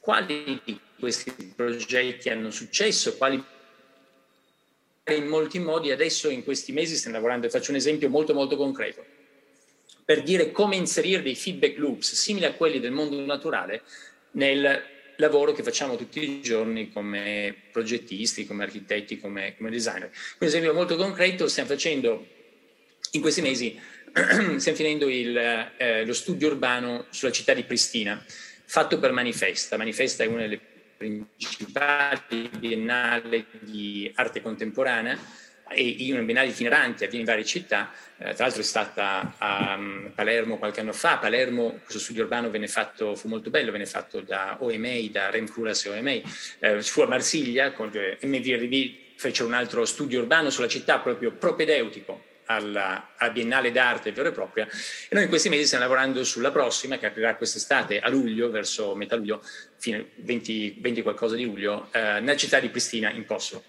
[0.00, 3.42] quali di questi progetti hanno successo, quali
[5.10, 9.04] in molti modi adesso in questi mesi stiamo lavorando, faccio un esempio molto molto concreto.
[10.04, 13.82] Per dire come inserire dei feedback loops simili a quelli del mondo naturale
[14.32, 14.82] nel
[15.16, 20.10] lavoro che facciamo tutti i giorni come progettisti, come architetti, come, come designer.
[20.38, 22.26] Un esempio molto concreto, stiamo facendo
[23.12, 23.78] in questi mesi,
[24.56, 28.22] stiamo finendo il, eh, lo studio urbano sulla città di Pristina,
[28.64, 29.76] fatto per Manifesta.
[29.76, 30.60] Manifesta è una delle
[30.96, 35.18] principali biennali di arte contemporanea
[35.68, 40.12] e una biennale itinerante avviene in varie città, eh, tra l'altro è stata a um,
[40.14, 43.86] Palermo qualche anno fa, a Palermo questo studio urbano venne fatto, fu molto bello, venne
[43.86, 46.20] fatto da OMA, da Rem Curas e OMA,
[46.58, 52.32] eh, fu a Marsiglia, con MVRV fece un altro studio urbano sulla città proprio propedeutico
[52.46, 54.66] alla, alla, Biennale d'arte vera e propria.
[54.66, 58.94] E noi in questi mesi stiamo lavorando sulla prossima che aprirà quest'estate a luglio, verso
[58.94, 59.42] metà luglio,
[59.78, 63.64] fine 20, 20 qualcosa di luglio, eh, nella città di Pristina in Kosovo.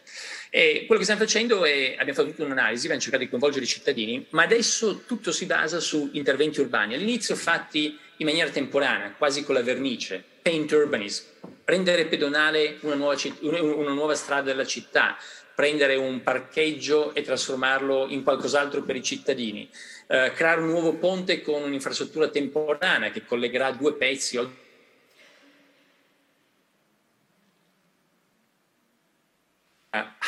[0.57, 3.67] E quello che stiamo facendo è, abbiamo fatto tutta un'analisi, abbiamo cercato di coinvolgere i
[3.67, 9.43] cittadini, ma adesso tutto si basa su interventi urbani, all'inizio fatti in maniera temporanea, quasi
[9.43, 11.25] con la vernice, paint urbanism,
[11.65, 15.17] rendere pedonale una nuova, una nuova strada della città,
[15.53, 19.69] prendere un parcheggio e trasformarlo in qualcos'altro per i cittadini,
[20.07, 24.37] eh, creare un nuovo ponte con un'infrastruttura temporanea che collegherà due pezzi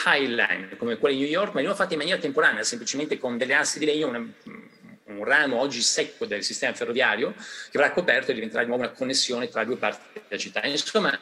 [0.05, 3.55] Highline come quella di New York, ma abbiamo fatti in maniera temporanea, semplicemente con delle
[3.55, 4.25] assi di legno, una,
[5.05, 8.91] un ramo oggi secco del sistema ferroviario che verrà coperto e diventerà di nuovo una
[8.91, 10.65] connessione tra due parti della città.
[10.65, 11.19] Insomma,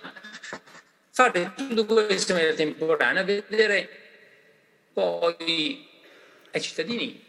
[1.11, 3.89] fare tutto questo in maniera temporanea, vedere
[4.93, 5.87] poi
[6.51, 7.23] ai cittadini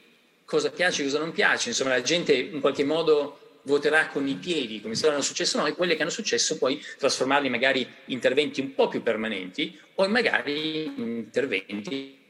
[0.45, 4.35] cosa piace e cosa non piace, insomma la gente in qualche modo voterà con i
[4.35, 8.75] piedi, come saranno successo noi, quelle che hanno successo poi trasformarli magari in interventi un
[8.75, 12.25] po' più permanenti o magari in interventi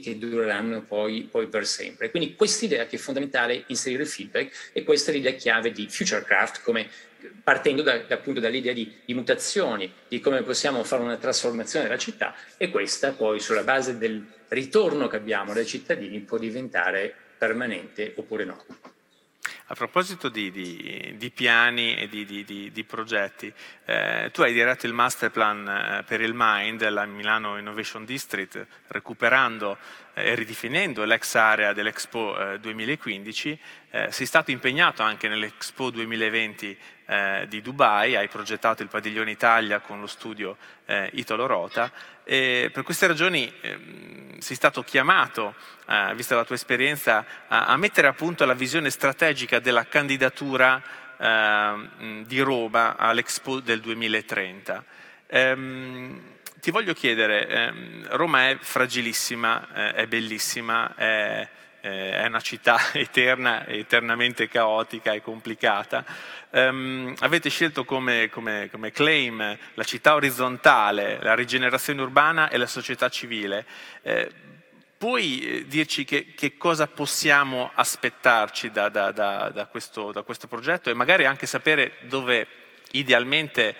[0.00, 2.10] che dureranno poi, poi per sempre.
[2.10, 6.62] Quindi quest'idea che è fondamentale inserire il feedback e questa è l'idea chiave di Futurecraft
[6.62, 6.88] come
[7.42, 12.34] partendo da, appunto dall'idea di, di, mutazioni, di come possiamo fare una trasformazione della città
[12.56, 18.44] e questa poi sulla base del ritorno che abbiamo dai cittadini può diventare permanente oppure
[18.44, 18.64] no.
[19.70, 23.52] A proposito di, di, di piani e di, di progetti,
[23.84, 28.66] eh, tu hai diretto il master plan eh, per il Mind, la Milano Innovation District,
[28.86, 29.76] recuperando
[30.14, 33.60] e ridefinendo l'ex area dell'Expo eh, 2015.
[33.90, 39.80] Eh, sei stato impegnato anche nell'Expo 2020 eh, di Dubai, hai progettato il padiglione Italia
[39.80, 41.92] con lo studio eh, Italo Rota
[42.30, 45.54] e per queste ragioni ehm, sei stato chiamato,
[45.86, 50.82] eh, vista la tua esperienza, a, a, mettere a punto la visione strategica della candidatura
[51.16, 54.84] ehm, di Roma all'Expo del 2030.
[55.26, 56.20] Ehm,
[56.60, 61.48] ti voglio chiedere, ehm, Roma è fragilissima, eh, è bellissima, è,
[61.80, 66.04] eh, è, una città eterna, eternamente caotica e complicata.
[66.50, 72.66] Um, avete scelto come, come, come, claim la città orizzontale, la rigenerazione urbana e la
[72.66, 73.66] società civile.
[74.02, 74.30] Eh,
[74.98, 80.90] puoi eh, dirci che, che, cosa possiamo aspettarci da, da, da, questo, da questo progetto
[80.90, 82.46] e magari anche sapere dove
[82.92, 83.74] idealmente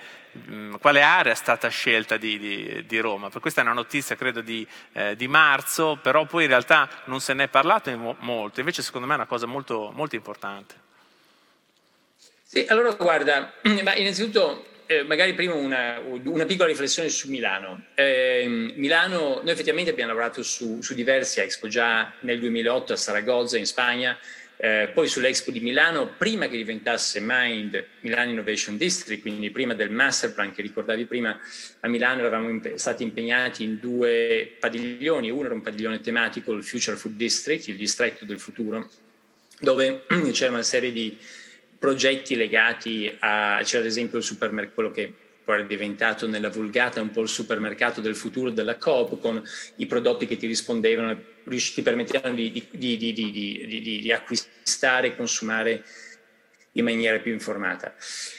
[0.51, 3.31] Mm, quale area è stata scelta di, di, di, Roma?
[3.31, 7.21] Per questa è una notizia credo di, eh, di, marzo, però poi in realtà non
[7.21, 10.75] se ne è parlato molto, invece secondo me è una cosa molto, molto importante.
[12.43, 17.85] Sì, allora guarda, ma innanzitutto eh, magari prima una, una, piccola riflessione su Milano.
[17.95, 23.59] Eh, Milano, noi effettivamente abbiamo lavorato su, su diversi Expo già nel 2008 a Saragozza
[23.59, 24.19] in Spagna,
[24.61, 29.91] eh, poi sull'Expo di Milano, prima che diventasse Mind Milano Innovation District, quindi prima del
[29.91, 31.39] master plan che ricordavi prima,
[31.81, 36.65] a Milano eravamo impe- stati impegnati in due padiglioni, uno era un padiglione tematico, il
[36.65, 38.91] Future Food District, il distretto del futuro,
[39.61, 41.17] dove c'era una serie di
[41.79, 45.13] progetti legati a, c'era ad esempio il supermercato, quello che
[45.49, 49.43] poi è diventato nella vulgata un po' il supermercato del futuro della Coop con
[49.77, 55.83] i prodotti che ti rispondevano, ti permettevano di, di, di, di acquistare e consumare
[56.73, 57.95] in maniera più informata.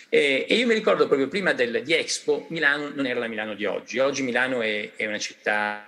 [0.08, 3.56] E, e, io mi ricordo proprio prima del, di Expo, Milano non era la Milano
[3.56, 3.98] di oggi.
[3.98, 5.88] Oggi Milano è, è una città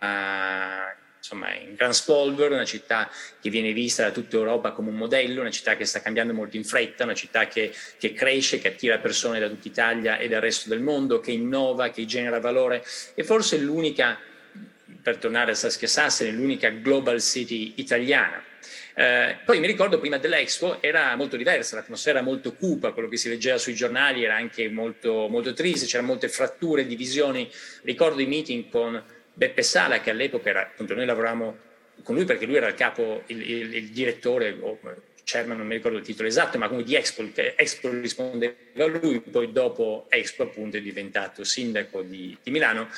[0.00, 0.99] uh,
[1.30, 3.08] insomma, in gran spolvero, una città
[3.40, 6.56] che viene vista da tutta Europa come un modello, una città che sta cambiando molto
[6.56, 10.40] in fretta, una città che, che cresce, che attira persone da tutta Italia e dal
[10.40, 14.18] resto del mondo, che innova, che genera valore e forse l'unica,
[15.02, 18.42] per tornare a Saskia Sassari, l'unica global city italiana.
[18.92, 23.28] Eh, poi mi ricordo prima dell'Expo era molto diversa, l'atmosfera molto cupa, quello che si
[23.28, 27.48] leggeva sui giornali era anche molto, molto triste, c'erano molte fratture, divisioni.
[27.82, 29.02] Ricordo i meeting con
[29.40, 31.56] Beppe Sala, che all'epoca era, appunto, noi lavoravamo
[32.02, 34.78] con lui perché lui era il capo, il, il, il direttore, o
[35.24, 37.26] chairman, non mi ricordo il titolo esatto, ma comunque di Expo,
[37.56, 42.90] Expo rispondeva a lui, poi dopo Expo appunto è diventato sindaco di, di Milano.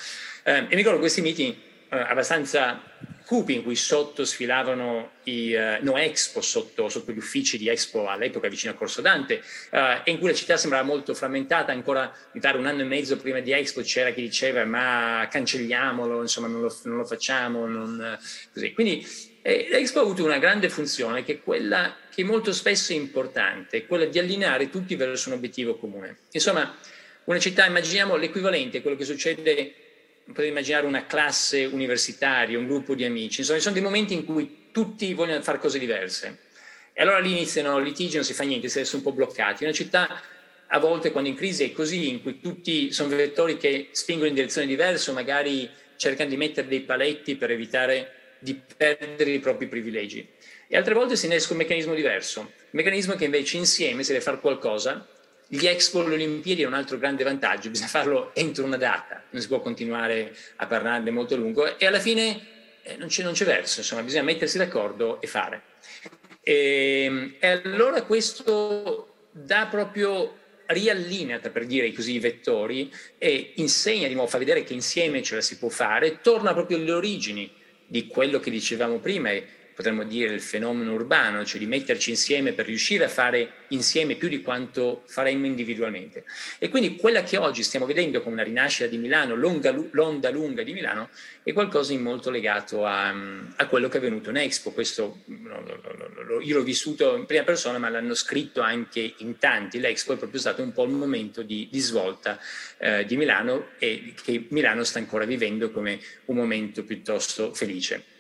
[0.43, 1.55] Eh, e mi ricordo questi meeting
[1.91, 2.83] eh, abbastanza
[3.25, 8.09] cupi in cui sotto sfilavano i uh, No Expo, sotto, sotto, gli uffici di Expo
[8.09, 12.13] all'epoca vicino a Corso Dante, uh, e in cui la città sembrava molto frammentata, ancora
[12.33, 16.49] mi pare un anno e mezzo prima di Expo c'era chi diceva ma cancelliamolo, insomma
[16.49, 18.19] non lo, non lo facciamo, non,
[18.53, 18.73] così.
[18.73, 19.07] Quindi
[19.43, 23.87] eh, l'Expo ha avuto una grande funzione che è quella che molto spesso è importante,
[23.87, 26.19] quella di allineare tutti verso un obiettivo comune.
[26.31, 26.77] Insomma,
[27.25, 29.75] una città, immaginiamo l'equivalente, quello che succede
[30.27, 34.25] potete immaginare una classe universitaria, un gruppo di amici, insomma, ci sono dei momenti in
[34.25, 36.39] cui tutti vogliono fare cose diverse.
[36.93, 39.65] E allora lì iniziano litigi, non si fa niente, si resta un po' bloccati.
[39.65, 40.21] Una città
[40.67, 44.35] a volte quando in crisi è così, in cui tutti sono vettori che spingono in
[44.35, 50.27] direzione diversa, magari cercano di mettere dei paletti per evitare di perdere i propri privilegi.
[50.67, 54.25] E altre volte si innesca un meccanismo diverso, un meccanismo che invece insieme, se deve
[54.25, 55.07] fare qualcosa,
[55.55, 59.43] gli Expo, le Olimpiadi è un altro grande vantaggio, bisogna farlo entro una data, non
[59.43, 62.41] si può continuare a parlarne molto a lungo e alla fine
[62.83, 65.63] eh, non, c'è, non, c'è, verso, insomma, bisogna mettersi d'accordo e fare.
[66.41, 70.39] E, ehm, e allora questo dà proprio
[70.69, 75.35] riallinea, per dire così, i vettori e insegna di nuovo, fa vedere che insieme ce
[75.35, 77.53] la si può fare, torna proprio alle origini
[77.87, 79.29] di quello che dicevamo prima
[79.75, 84.29] potremmo dire il fenomeno urbano, cioè di metterci insieme per riuscire a fare insieme più
[84.29, 86.25] di quanto faremmo individualmente.
[86.59, 89.71] E quindi quella che oggi stiamo vedendo come una rinascita di Milano, l'onda
[90.31, 91.09] lunga di Milano,
[91.43, 93.09] è qualcosa di molto legato a,
[93.57, 94.73] a quello che è avvenuto in Expo.
[94.73, 95.21] Questo
[96.43, 99.79] io l'ho vissuto in prima persona, ma l'hanno scritto anche in tanti.
[99.79, 102.39] L'Expo è proprio stato un po' il momento di, di svolta
[102.79, 108.12] eh, di Milano e che Milano sta ancora vivendo come un momento piuttosto felice.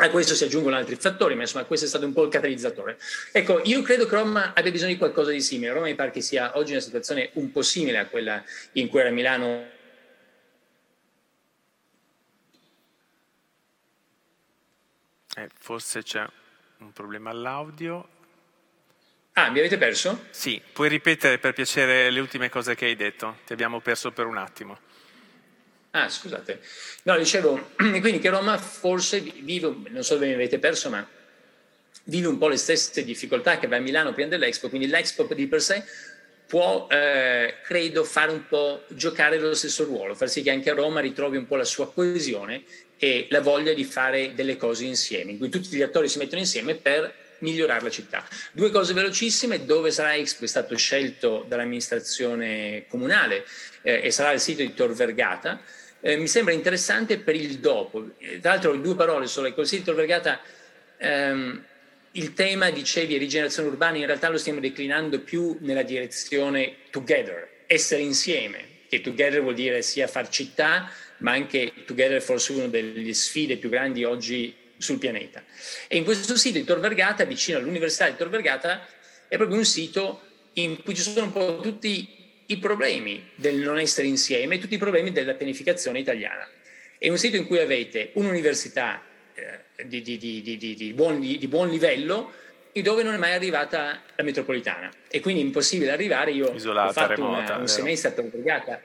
[0.00, 2.98] A questo si aggiungono altri fattori, ma insomma questo è stato un po' il catalizzatore.
[3.32, 5.72] Ecco, io credo che Roma abbia bisogno di qualcosa di simile.
[5.72, 8.42] Roma mi pare che sia oggi una situazione un po' simile a quella
[8.72, 9.76] in cui era Milano
[15.38, 16.26] Eh, forse c'è
[16.78, 18.08] un problema all'audio.
[19.34, 20.26] Ah, mi avete perso?
[20.30, 24.26] Sì, puoi ripetere per piacere le ultime cose che hai detto, ti abbiamo perso per
[24.26, 24.80] un attimo.
[25.90, 26.60] Ah, scusate.
[27.04, 31.06] No, dicevo, quindi che Roma forse vive, non so dove mi avete perso, ma
[32.04, 35.46] vive un po' le stesse difficoltà che va a Milano prima dell'Expo, quindi l'Expo di
[35.46, 35.84] per sé
[36.46, 41.00] può, eh, credo, fare un po' giocare lo stesso ruolo, far sì che anche Roma
[41.00, 42.64] ritrovi un po' la sua coesione
[42.98, 46.40] e la voglia di fare delle cose insieme, in cui tutti gli attori si mettono
[46.40, 48.26] insieme per migliorare la città.
[48.52, 53.44] Due cose velocissime, dove sarà Expo è stato scelto dall'amministrazione comunale
[53.82, 55.60] eh, e sarà il sito di Tor Vergata,
[56.00, 58.10] eh, mi sembra interessante per il dopo.
[58.40, 59.52] Tra l'altro, due parole solo.
[59.52, 60.40] Col sito Vergata,
[60.96, 61.64] ehm,
[62.12, 68.02] il tema, dicevi, rigenerazione urbana, in realtà lo stiamo declinando più nella direzione together, essere
[68.02, 73.56] insieme, che together vuol dire sia far città, ma anche together forse una delle sfide
[73.56, 75.44] più grandi oggi sul pianeta.
[75.88, 78.86] E in questo sito di Tor Vergata, vicino all'Università di Tor Vergata,
[79.26, 80.22] è proprio un sito
[80.54, 82.17] in cui ci sono un po' tutti
[82.50, 86.48] i problemi del non essere insieme, tutti i problemi della pianificazione italiana.
[86.96, 89.02] È un sito in cui avete un'università
[89.34, 92.32] eh, di, di, di, di, buon, di buon livello
[92.82, 96.30] dove non è mai arrivata la metropolitana e quindi è impossibile arrivare.
[96.30, 98.80] Io Isolata, ho fatto remota, una, un semestre a Vergata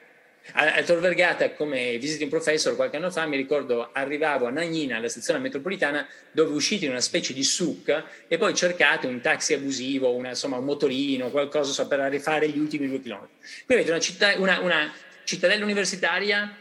[0.52, 5.08] a, Tor Vergata come visiting professor qualche anno fa mi ricordo arrivavo a Nagnina alla
[5.08, 10.14] stazione metropolitana dove uscite in una specie di suc e poi cercate un taxi abusivo
[10.14, 13.36] una, insomma un motorino qualcosa so, per rifare gli ultimi due chilometri.
[13.66, 16.56] Qui avete una, città, una, una cittadella universitaria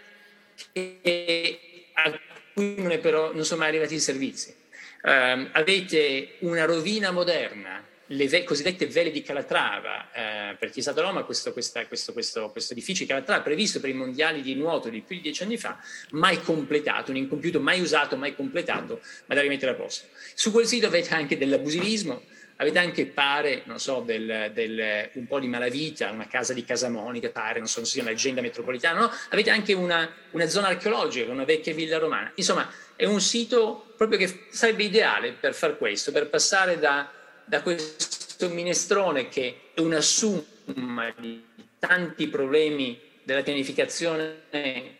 [0.72, 1.58] che,
[1.94, 2.18] a
[2.54, 4.54] cui non, però, non sono mai arrivati i servizi.
[5.02, 10.82] Um, avete una rovina moderna le ve- cosiddette vele di Calatrava, eh, per chi è
[10.82, 14.54] stato Roma, questo, questa, questo, questo, questo, edificio di Calatrava previsto per i mondiali di
[14.54, 15.78] nuoto di più di dieci anni fa,
[16.10, 20.06] mai completato, un incompiuto, mai usato, mai completato, ma da rimettere a posto.
[20.34, 22.22] Su quel sito avete anche dell'abusivismo,
[22.56, 27.30] avete anche, pare, non so, del, del, un po' di malavita, una casa di Casamonica,
[27.30, 29.10] pare, non so, non si chiama leggenda metropolitana, no?
[29.30, 32.30] avete anche una, una zona archeologica, una vecchia villa romana.
[32.34, 37.10] Insomma, è un sito proprio che sarebbe ideale per far questo, per passare da
[37.52, 41.44] da questo minestrone che è una somma di
[41.78, 44.96] tanti problemi della pianificazione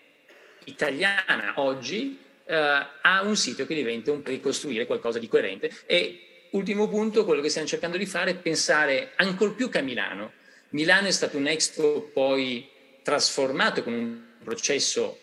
[0.65, 5.71] italiana oggi eh, a un sito che diventa un ricostruire qualcosa di coerente.
[5.87, 9.83] E ultimo punto quello che stiamo cercando di fare è pensare ancora più che a
[9.83, 10.33] Milano.
[10.73, 12.69] Milano è stato un expo poi
[13.03, 15.19] trasformato con un processo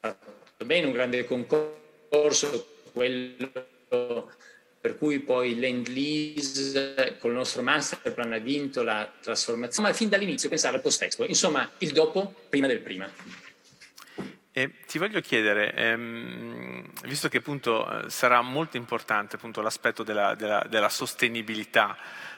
[0.00, 4.34] fatto bene un grande concorso quello
[4.86, 9.94] per cui poi l'end lease con il nostro master plan ha vinto la trasformazione, ma
[9.94, 13.10] fin dall'inizio pensare al post-expo, insomma il dopo prima del prima.
[14.52, 20.36] E ti voglio chiedere, ehm, visto che appunto eh, sarà molto importante appunto, l'aspetto della,
[20.36, 21.96] della, della sostenibilità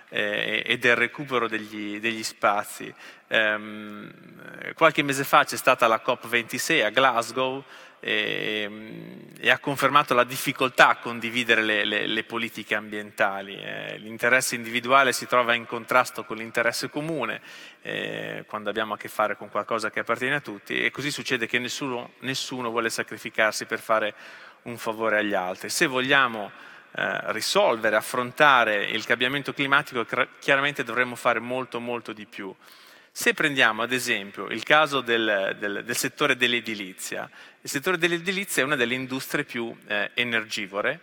[0.08, 2.92] eh, e del recupero degli, degli spazi,
[3.26, 7.62] ehm, qualche mese fa c'è stata la COP26 a Glasgow,
[8.00, 13.56] e, e, ha confermato la difficoltà a condividere le, le, le politiche ambientali.
[13.56, 17.40] Eh, l'interesse individuale si trova in contrasto con l'interesse comune
[17.82, 21.46] eh, quando abbiamo a che fare con qualcosa che appartiene a tutti e così succede
[21.46, 24.14] che nessuno, nessuno vuole sacrificarsi per fare
[24.62, 25.68] un favore agli altri.
[25.68, 26.50] Se vogliamo
[26.92, 30.06] eh, risolvere, affrontare il cambiamento climatico,
[30.38, 32.54] chiaramente dovremmo fare molto, molto di più.
[33.18, 37.28] Se prendiamo ad esempio il caso del, del, del settore dell'edilizia,
[37.60, 41.00] il settore dell'edilizia è una delle industrie più eh, energivore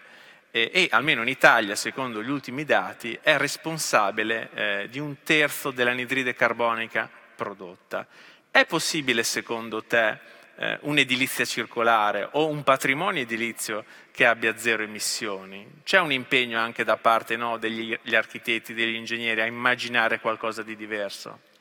[0.49, 5.72] eh, e almeno in Italia, secondo gli ultimi dati, è responsabile eh, di un terzo
[5.72, 8.07] dell'anidride carbonica prodotta.
[8.49, 10.18] È possibile secondo te
[10.55, 15.82] eh, un'edilizia circolare o un patrimonio edilizio che abbia zero emissioni?
[15.84, 20.78] C'è un impegno anche da parte no, degli architetti, degli ingegneri a immaginare qualcosa di
[20.78, 21.53] diverso?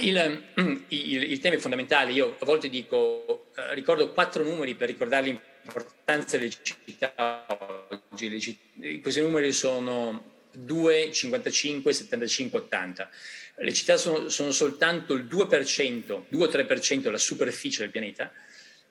[0.00, 0.42] Il,
[0.88, 2.12] il, il, tema è fondamentale.
[2.12, 7.46] Io a volte dico, eh, ricordo quattro numeri per ricordare l'importanza delle città
[8.00, 8.58] oggi.
[9.00, 13.10] Questi numeri sono 2, 55, 75, 80.
[13.56, 18.32] Le città sono, sono soltanto il 2%, 2 o 3% della superficie del pianeta,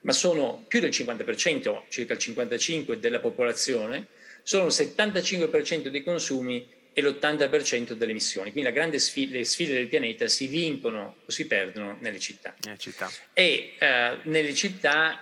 [0.02, 4.08] ma sono più del 50%, circa il 55% della popolazione,
[4.44, 8.52] sono il 75% dei consumi e l'80% delle emissioni.
[8.52, 8.70] Quindi
[9.00, 12.54] sfida, le sfide del pianeta si vincono o si perdono nelle città.
[12.64, 13.12] Nelle città.
[13.34, 15.20] E uh, nelle città...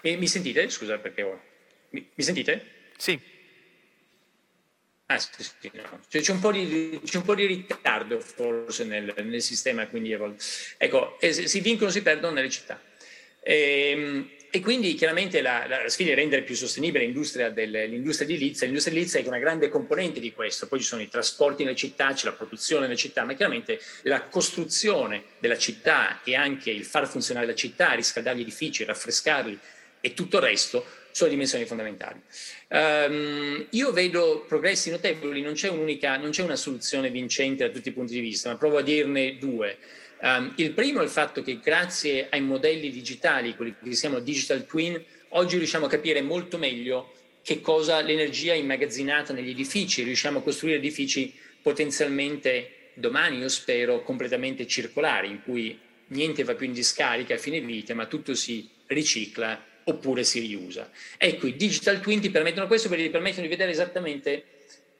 [0.00, 0.70] Eh, mi sentite?
[0.70, 1.22] Scusa perché...
[1.22, 1.42] Ho...
[1.90, 2.64] Mi, mi sentite?
[2.96, 3.36] Sì.
[5.10, 6.00] Ah, sì, sì, no.
[6.08, 10.12] cioè, c'è, un di, c'è, un po di, ritardo forse nel, nel sistema, quindi
[10.76, 12.78] ecco, eh, si vincono o si perdono nelle città.
[13.40, 18.26] E, ehm, e quindi chiaramente la, la, sfida è rendere più sostenibile l'industria, del, l'industria
[18.26, 18.64] edilizia.
[18.64, 22.12] L'industria edilizia è una grande componente di questo, poi ci sono i trasporti nelle città,
[22.14, 27.06] c'è la produzione nelle città, ma chiaramente la costruzione della città e anche il far
[27.06, 29.58] funzionare la città, riscaldare gli edifici, raffrescarli
[30.00, 32.20] e tutto il resto sono dimensioni fondamentali.
[32.68, 37.92] Um, io vedo progressi notevoli, non c'è, non c'è una soluzione vincente da tutti i
[37.92, 39.76] punti di vista, ma provo a dirne due.
[40.20, 44.22] Um, il primo è il fatto che grazie ai modelli digitali, quelli che si chiamano
[44.22, 47.12] digital twin, oggi riusciamo a capire molto meglio
[47.42, 54.02] che cosa l'energia è immagazzinata negli edifici, riusciamo a costruire edifici potenzialmente domani, io spero,
[54.02, 58.68] completamente circolari, in cui niente va più in discarica a fine vita, ma tutto si
[58.86, 60.90] ricicla oppure si riusa.
[61.16, 64.44] Ecco, i digital twin ti permettono questo perché ti permettono di vedere esattamente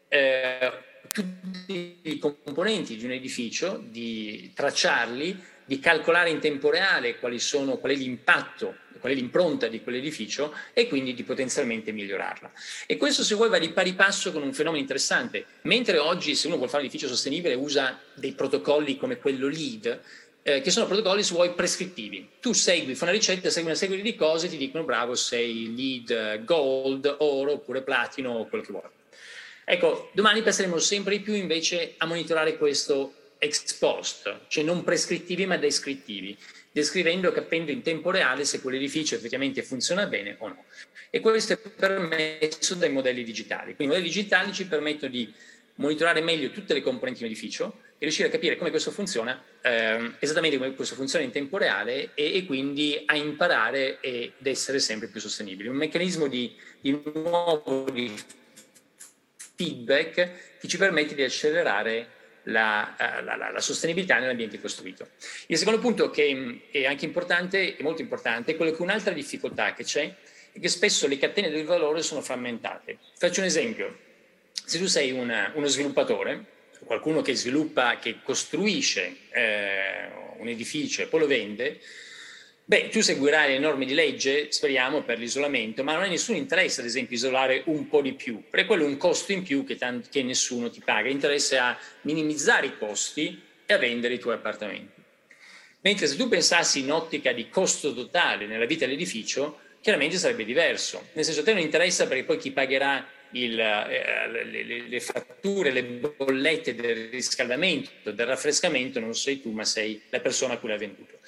[0.08, 0.72] eh,
[1.12, 7.76] tutti i componenti di un edificio, di tracciarli, di calcolare in tempo reale quali sono,
[7.76, 12.50] qual è l'impatto, qual è l'impronta di quell'edificio e quindi di potenzialmente migliorarla.
[12.86, 15.44] E questo se vuoi va di pari passo con un fenomeno interessante.
[15.62, 20.00] Mentre oggi se uno vuole fare un edificio sostenibile usa dei protocolli come quello LEED,
[20.42, 22.28] eh, che sono protocolli se vuoi prescrittivi.
[22.40, 25.74] Tu segui, fai una ricetta, segui una serie di cose e ti dicono bravo sei
[25.76, 28.97] LEED gold, oro oppure platino o quello che vuoi.
[29.70, 35.44] Ecco, domani passeremo sempre di più invece a monitorare questo ex post, cioè non prescrittivi
[35.44, 36.34] ma descrittivi,
[36.72, 40.64] descrivendo e capendo in tempo reale se quell'edificio effettivamente funziona bene o no.
[41.10, 43.74] E questo è permesso dai modelli digitali.
[43.74, 45.30] Quindi i modelli digitali ci permettono di
[45.74, 49.38] monitorare meglio tutte le componenti di un edificio e riuscire a capire come questo funziona,
[49.60, 54.78] eh, esattamente come questo funziona in tempo reale e, e, quindi a imparare ed essere
[54.78, 55.68] sempre più sostenibili.
[55.68, 58.10] Un meccanismo di, di nuovo di
[59.58, 62.06] feedback che ci permette di accelerare
[62.44, 65.08] la, eh, la, la, la, sostenibilità nell'ambiente costruito.
[65.48, 69.74] Il secondo punto che è anche importante, è molto importante, è quello che un'altra difficoltà
[69.74, 70.14] che c'è
[70.52, 72.98] è che spesso le catene del valore sono frammentate.
[73.16, 73.98] Faccio un esempio.
[74.52, 76.44] Se tu sei una, uno sviluppatore,
[76.84, 81.80] qualcuno che sviluppa, che costruisce eh, un edificio e poi lo vende,
[82.68, 86.80] Beh, tu seguirai le norme di legge, speriamo, per l'isolamento, ma non hai nessun interesse,
[86.80, 89.76] ad esempio, isolare un po' di più, perché quello è un costo in più che,
[89.76, 91.08] tant- che nessuno ti paga.
[91.08, 95.00] Interesse a minimizzare i costi e a vendere i tuoi appartamenti.
[95.80, 101.08] Mentre se tu pensassi in ottica di costo totale nella vita dell'edificio, chiaramente sarebbe diverso.
[101.14, 105.00] Nel senso, a te non interessa perché poi chi pagherà il, eh, le, le, le,
[105.00, 110.58] fatture, le bollette del riscaldamento, del raffrescamento, non sei tu, ma sei la persona a
[110.58, 111.18] cui l'ha venduto.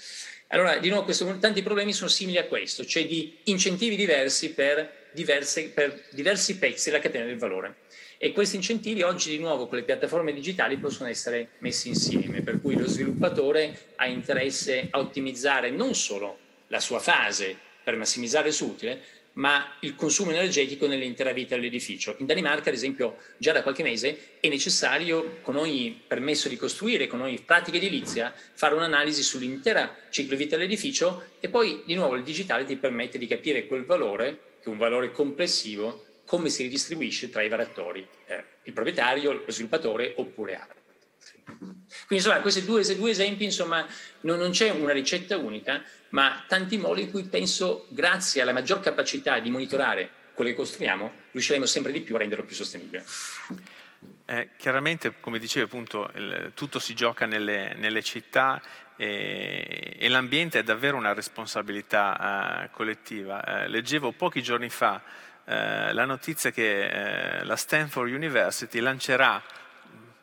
[0.53, 5.09] Allora, di nuovo, questo, tanti problemi sono simili a questo, cioè di incentivi diversi per,
[5.12, 7.76] diverse, per diversi pezzi della catena del valore.
[8.18, 12.61] E questi incentivi oggi, di nuovo, con le piattaforme digitali possono essere messi insieme, per
[12.61, 18.55] cui lo sviluppatore ha interesse a ottimizzare non solo la sua fase per massimizzare il
[18.55, 19.01] suo utile,
[19.35, 22.14] ma il consumo energetico nell'intera vita dell'edificio.
[22.18, 27.07] In Danimarca, ad esempio, già da qualche mese è necessario, con ogni permesso di costruire,
[27.07, 32.16] con ogni pratica edilizia, fare un'analisi sull'intera ciclo di vita dell'edificio e poi, di nuovo,
[32.16, 36.62] il digitale ti permette di capire quel valore, che è un valore complessivo, come si
[36.62, 40.80] ridistribuisce tra i vari attori, eh, il proprietario, lo sviluppatore oppure altri.
[41.59, 43.86] Quindi insomma, questi due, due esempi, insomma,
[44.20, 48.80] non, non, c'è una ricetta unica, ma tanti modi in cui penso, grazie alla maggior
[48.80, 53.05] capacità di monitorare quello che costruiamo, riusciremo sempre di più a renderlo più sostenibile.
[54.24, 58.62] Eh, chiaramente, come dicevo, appunto, il, tutto si gioca nelle, nelle città
[58.96, 63.42] e, e, l'ambiente è davvero una responsabilità eh, collettiva.
[63.42, 65.03] Eh, leggevo pochi giorni fa
[65.44, 66.84] eh, la notizia che
[67.40, 69.42] eh, la Stanford University lancerà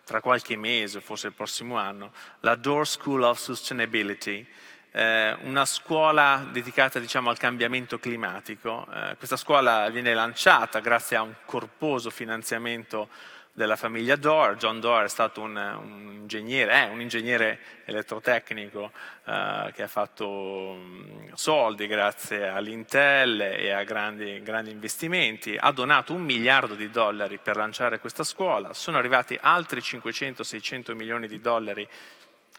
[0.08, 4.48] tra qualche mese, forse il prossimo anno, la Door School of Sustainability,
[4.92, 8.88] eh, una scuola dedicata diciamo, al cambiamento climatico.
[8.90, 13.10] Eh, questa scuola viene lanciata grazie a un corposo finanziamento
[13.58, 14.56] della famiglia Doer.
[14.56, 18.92] John Doer è stato un, un ingegnere, è un ingegnere elettrotecnico
[19.26, 26.14] eh, che ha fatto mm, soldi grazie all'Intel e a grandi, grandi investimenti, ha donato
[26.14, 31.90] un miliardo di dollari per lanciare questa scuola, sono arrivati altri 500-600 milioni di dollari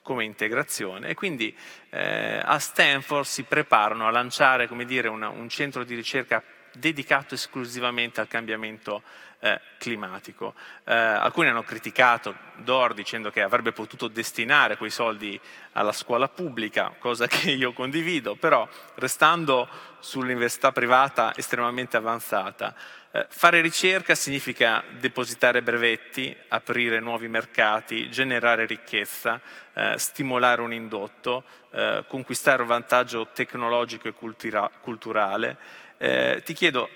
[0.03, 1.11] come integrazione.
[1.11, 1.57] E quindi
[1.91, 6.43] eh, a Stanford si preparano a lanciare dire, una, un centro di ricerca
[6.73, 9.03] dedicato esclusivamente al cambiamento
[9.41, 10.55] eh, climatico.
[10.85, 15.41] Eh, alcuni hanno criticato Dor dicendo che avrebbe potuto destinare quei soldi
[15.73, 19.69] alla scuola pubblica, cosa che io condivido, però restando
[20.01, 22.75] sull'università privata estremamente avanzata,
[23.11, 29.41] eh, fare ricerca significa depositare brevetti, aprire nuovi mercati, generare ricchezza,
[29.73, 35.57] eh, stimolare un indotto, eh, conquistare un vantaggio tecnologico e cultura- culturale.
[35.99, 36.89] Eh, ti chiedo,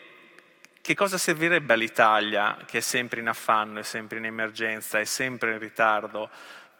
[0.80, 5.53] che cosa servirebbe all'Italia, che è sempre in affanno, è sempre in emergenza, è sempre
[5.53, 6.30] in ritardo,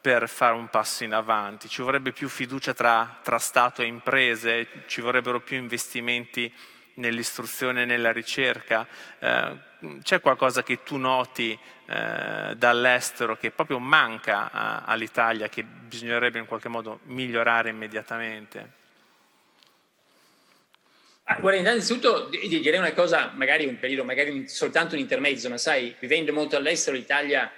[0.01, 1.68] per fare un passo in avanti?
[1.68, 4.66] Ci vorrebbe più fiducia tra, tra Stato e imprese?
[4.87, 6.53] Ci vorrebbero più investimenti
[6.95, 8.87] nell'istruzione e nella ricerca?
[9.18, 9.57] Eh,
[10.03, 11.57] c'è qualcosa che tu noti
[11.87, 18.82] eh, dall'estero che proprio manca a, all'Italia, che bisognerebbe in qualche modo migliorare immediatamente?
[21.33, 25.95] Ah, guarda, innanzitutto direi una cosa, magari un periodo, magari soltanto un intermezzo, ma sai,
[25.99, 27.51] vivendo molto all'estero, l'Italia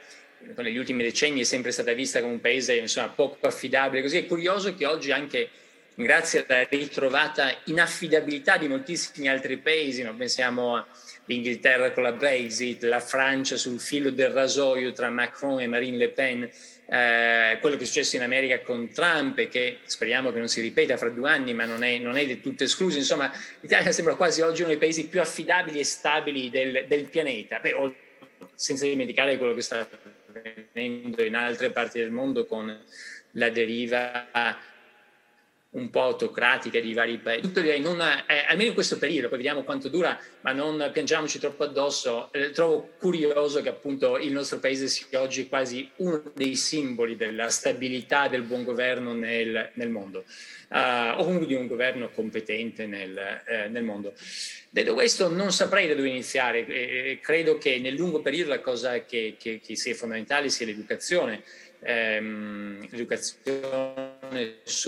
[0.57, 4.03] negli ultimi decenni è sempre stata vista come un paese insomma, poco affidabile.
[4.03, 5.49] Così è curioso che oggi anche
[5.97, 10.15] grazie alla ritrovata inaffidabilità di moltissimi altri paesi, no?
[10.15, 15.97] pensiamo all'Inghilterra con la Brexit, la Francia sul filo del rasoio tra Macron e Marine
[15.97, 16.49] Le Pen,
[16.87, 20.61] eh, quello che è successo in America con Trump e che speriamo che non si
[20.61, 22.99] ripeta fra due anni, ma non è, non è del tutto escluso.
[22.99, 27.59] Insomma, l'Italia sembra quasi oggi uno dei paesi più affidabili e stabili del, del pianeta,
[27.61, 27.95] Beh,
[28.55, 29.89] senza dimenticare quello che sta
[30.29, 32.77] avvenendo in altre parti del mondo con
[33.33, 34.29] la deriva
[35.75, 37.51] un po' autocratica di vari paesi.
[37.81, 42.33] Non, eh, almeno in questo periodo, poi vediamo quanto dura, ma non piangiamoci troppo addosso.
[42.33, 47.49] Eh, trovo curioso che appunto il nostro paese sia oggi quasi uno dei simboli della
[47.49, 50.25] stabilità del buon governo nel, nel mondo,
[50.71, 54.15] uh, o comunque di un governo competente nel, eh, nel mondo.
[54.71, 57.19] Detto questo, non saprei da dove iniziare.
[57.21, 61.43] Credo che nel lungo periodo la cosa che, che, che sia fondamentale sia l'educazione
[61.85, 64.14] ehm, l'educazione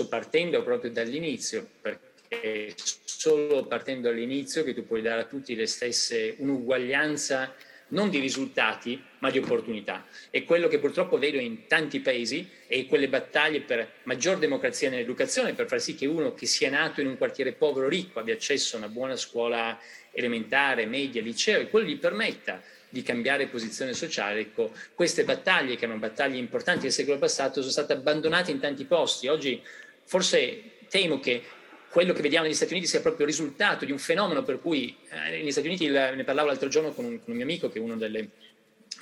[0.07, 2.73] partendo proprio dall'inizio, perché
[3.03, 7.53] solo partendo dall'inizio che tu puoi dare a tutti le stesse, un'uguaglianza
[7.89, 10.05] non di risultati, ma di opportunità.
[10.29, 15.53] E quello che purtroppo vedo in tanti paesi è quelle battaglie per maggior democrazia nell'educazione,
[15.53, 18.75] per far sì che uno che sia nato in un quartiere povero ricco abbia accesso
[18.75, 19.79] a una buona scuola
[20.11, 24.39] elementare, media, liceo, e quello gli permetta di cambiare posizione sociale.
[24.39, 28.85] Ecco, queste battaglie, che erano battaglie importanti del secolo passato, sono state abbandonate in tanti
[28.85, 29.27] posti.
[29.27, 29.61] Oggi
[30.03, 31.43] forse temo che
[31.89, 34.95] quello che vediamo negli Stati Uniti sia proprio il risultato di un fenomeno per cui
[35.09, 37.79] eh, negli Stati Uniti, ne parlavo l'altro giorno con un, con un mio amico che
[37.79, 38.29] è una delle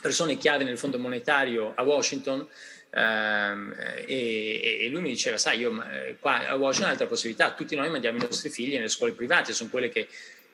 [0.01, 2.47] persone chiave nel Fondo Monetario a Washington,
[2.91, 3.75] ehm,
[4.05, 7.75] e, e, lui mi diceva, sai, io eh, qua a Washington ho un'altra possibilità, tutti
[7.75, 10.07] noi mandiamo i nostri figli nelle scuole private, sono quelle che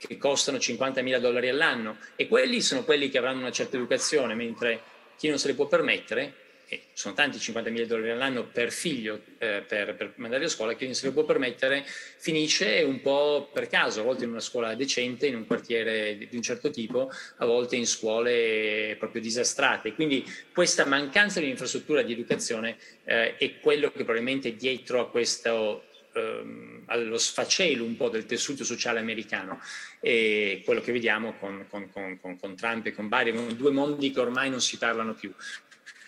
[0.08, 4.34] che costano 50 mila dollari all'anno e quelli sono quelli che avranno una certa educazione,
[4.34, 4.82] mentre
[5.18, 6.34] chi non se le può permettere,
[6.68, 10.74] e sono tanti 50 mila dollari all'anno per figlio eh, per, per, mandare a scuola,
[10.74, 14.40] chi non se le può permettere finisce un po' per caso, a volte in una
[14.40, 19.94] scuola decente, in un quartiere di un certo tipo, a volte in scuole proprio disastrate.
[19.94, 25.84] Quindi questa mancanza di infrastruttura di educazione eh, è quello che probabilmente dietro a questo
[26.14, 29.62] ehm, allo sfacelo un po' del tessuto sociale americano.
[30.00, 34.20] E quello che vediamo con, con, con, con Trump e con Biden, due mondi che
[34.20, 35.34] ormai non si parlano più.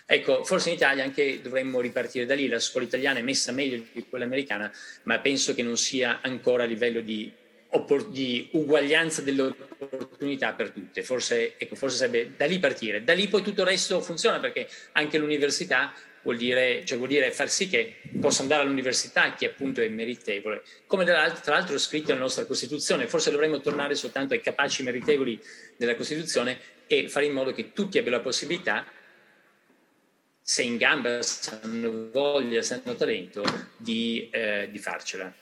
[0.06, 3.82] Ecco, forse in Italia anche dovremmo ripartire da lì, la scuola italiana è messa meglio
[3.90, 4.70] di quella americana,
[5.04, 7.32] ma penso che non sia ancora a livello di,
[8.10, 13.28] di uguaglianza delle opportunità per tutte, forse, ecco, forse sarebbe da lì partire, da lì
[13.28, 15.94] poi tutto il resto funziona perché anche l'università
[16.24, 20.62] vuol dire, cioè vuol dire far sì che possa andare all'università chi appunto è meritevole,
[20.86, 25.40] come tra l'altro è scritto nella nostra Costituzione, forse dovremmo tornare soltanto ai capaci meritevoli
[25.76, 28.84] della Costituzione e fare in modo che tutti abbiano la possibilità,
[30.40, 33.42] se in gamba, se hanno voglia, se hanno talento,
[33.76, 35.32] di, eh, di farcela.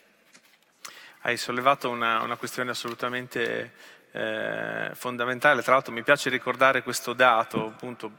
[1.22, 3.72] Hai sollevato una, una questione assolutamente
[4.12, 5.62] eh, fondamentale.
[5.62, 8.12] Tra l'altro mi piace ricordare questo dato, appunto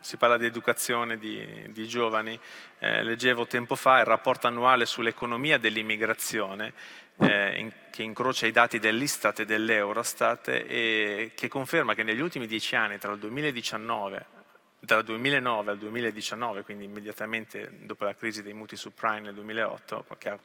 [0.00, 2.38] si parla di educazione di, di giovani,
[2.78, 6.72] eh, leggevo tempo fa il rapporto annuale sull'economia dell'immigrazione
[7.18, 12.46] eh, in, che incrocia i dati dell'Istat e dell'Eurostat e che conferma che negli ultimi
[12.46, 14.36] dieci anni, tra il 2019
[14.80, 20.28] dal 2009 al 2019, quindi immediatamente dopo la crisi dei mutui subprime nel 2008, che
[20.28, 20.38] ha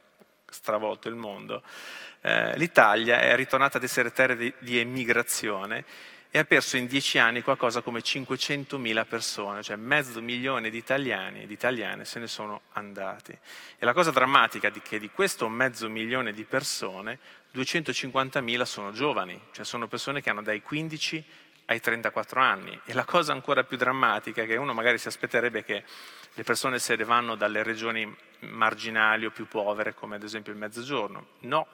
[0.48, 1.62] stravolto il mondo,
[2.20, 5.84] eh, l'Italia è ritornata ad essere terra di, di emigrazione
[6.34, 11.42] e ha perso in dieci anni qualcosa come 500.000 persone, cioè mezzo milione di italiani
[11.42, 13.30] e di italiane se ne sono andati.
[13.30, 17.20] E la cosa drammatica è che di questo mezzo milione di persone,
[17.54, 21.24] 250.000 sono giovani, cioè sono persone che hanno dai 15
[21.66, 22.80] ai 34 anni.
[22.84, 25.84] E la cosa ancora più drammatica è che uno magari si aspetterebbe che
[26.34, 30.58] le persone se ne vanno dalle regioni marginali o più povere, come ad esempio il
[30.58, 31.26] Mezzogiorno.
[31.42, 31.68] No,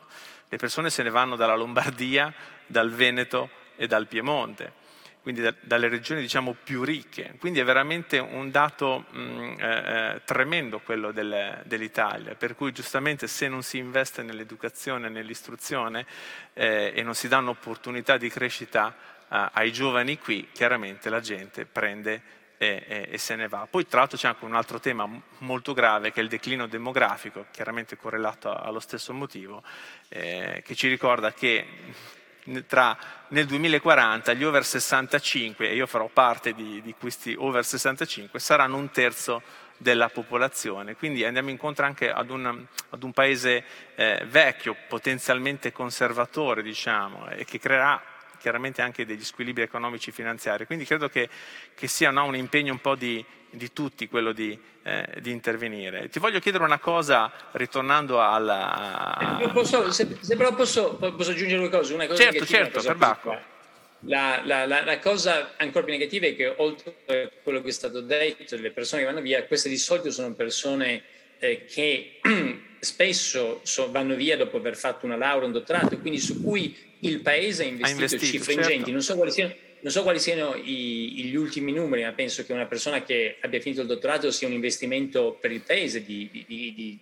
[0.51, 2.31] le persone se ne vanno dalla Lombardia,
[2.67, 4.75] dal Veneto, e dal Piemonte,
[5.23, 7.37] quindi da, dalle regioni diciamo più ricche.
[7.39, 12.73] Quindi è veramente un dato mh, mm, eh, eh, tremendo quello del, dell'Italia, per cui
[12.73, 16.05] giustamente se non si investe nell'educazione, nell'istruzione
[16.53, 18.95] eh, e non si danno opportunità di crescita
[19.31, 22.23] eh, ai giovani qui, chiaramente la gente prende
[22.59, 23.67] e, e, e, se ne va.
[23.71, 25.09] Poi tra l'altro c'è anche un altro tema
[25.39, 29.63] molto grave che è il declino demografico, chiaramente correlato allo stesso motivo,
[30.09, 31.65] eh, che ci ricorda che
[32.67, 32.97] tra,
[33.31, 38.77] nel 2040 gli over 65, e io farò parte di, di questi over 65, saranno
[38.77, 39.43] un terzo
[39.77, 40.97] della popolazione.
[40.97, 43.65] Quindi andiamo incontro anche ad un, ad un paese
[43.95, 48.03] eh, vecchio, potenzialmente conservatore, diciamo, e che creerà
[48.39, 50.67] chiaramente anche degli squilibri economici e finanziari.
[50.67, 51.29] Quindi credo che,
[51.75, 56.09] che sia no, un impegno un po' di, di tutti quello di, eh, di, intervenire.
[56.09, 59.39] Ti voglio chiedere una cosa, ritornando alla...
[59.41, 61.95] Eh, posso, se, se, però posso, posso, aggiungere due cose.
[61.95, 63.39] Una cosa certo, certo, per Bacco.
[64.05, 67.73] La, la, la, la, cosa ancora più negativa è che oltre a quello che è
[67.73, 71.03] stato detto, le persone che vanno via, queste di solito sono persone
[71.39, 72.21] eh, che
[72.81, 77.21] spesso so, vanno via dopo aver fatto una laurea, un dottorato, quindi su cui il
[77.21, 78.71] paese ha investito, ha investito cifre certo.
[78.71, 78.93] ingenti.
[78.93, 79.55] Non so quali siano,
[79.89, 83.81] so quali siano i, gli ultimi numeri, ma penso che una persona che abbia finito
[83.81, 87.01] il dottorato sia un investimento per il paese di, di, di,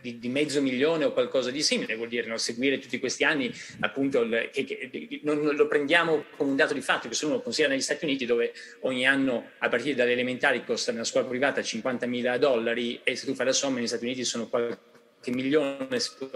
[0.00, 2.36] di, di, mezzo milione o qualcosa di simile, vuol dire no?
[2.36, 6.80] seguire tutti questi anni, appunto, il, che, che, non lo prendiamo come un dato di
[6.80, 10.64] fatto, che se uno considera negli Stati Uniti dove ogni anno a partire dalle elementari
[10.64, 14.04] costa nella scuola privata 50 mila dollari e se tu fai la somma negli Stati
[14.04, 14.94] Uniti sono qualcosa
[15.26, 15.86] qualche milione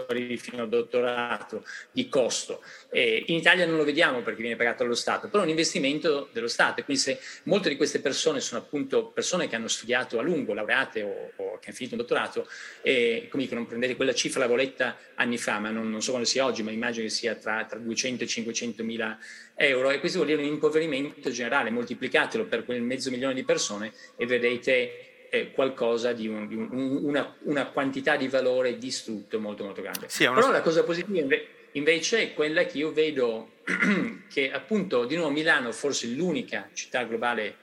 [0.07, 2.61] arrivi fino al dottorato di costo.
[2.89, 6.29] Eh, in Italia non lo vediamo perché viene pagato dallo Stato, però è un investimento
[6.33, 10.19] dello Stato e quindi se molte di queste persone sono appunto persone che hanno studiato
[10.19, 12.47] a lungo, laureate o, o che hanno finito un dottorato,
[12.81, 16.27] e come dicono, prendete quella cifra la voletta anni fa, ma non, non so quando
[16.27, 19.17] sia oggi, ma immagino che sia tra, tra 200 e 500 mila
[19.55, 23.93] euro e questo vuol dire un impoverimento generale, moltiplicatelo per quel mezzo milione di persone
[24.15, 26.67] e vedete è qualcosa di, un, di un,
[27.03, 30.07] una, una, quantità di valore distrutto molto molto grande.
[30.09, 30.33] Sì, una...
[30.33, 31.33] Però la cosa positiva
[31.71, 33.51] invece è quella che io vedo
[34.29, 37.55] che appunto di nuovo Milano, forse l'unica città globale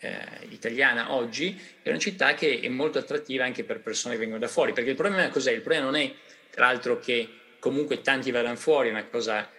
[0.00, 0.14] eh,
[0.50, 4.48] italiana oggi, è una città che è molto attrattiva anche per persone che vengono da
[4.48, 5.52] fuori, perché il problema cos'è?
[5.52, 6.12] Il problema non è
[6.50, 9.50] tra l'altro che comunque tanti vadano fuori, è una cosa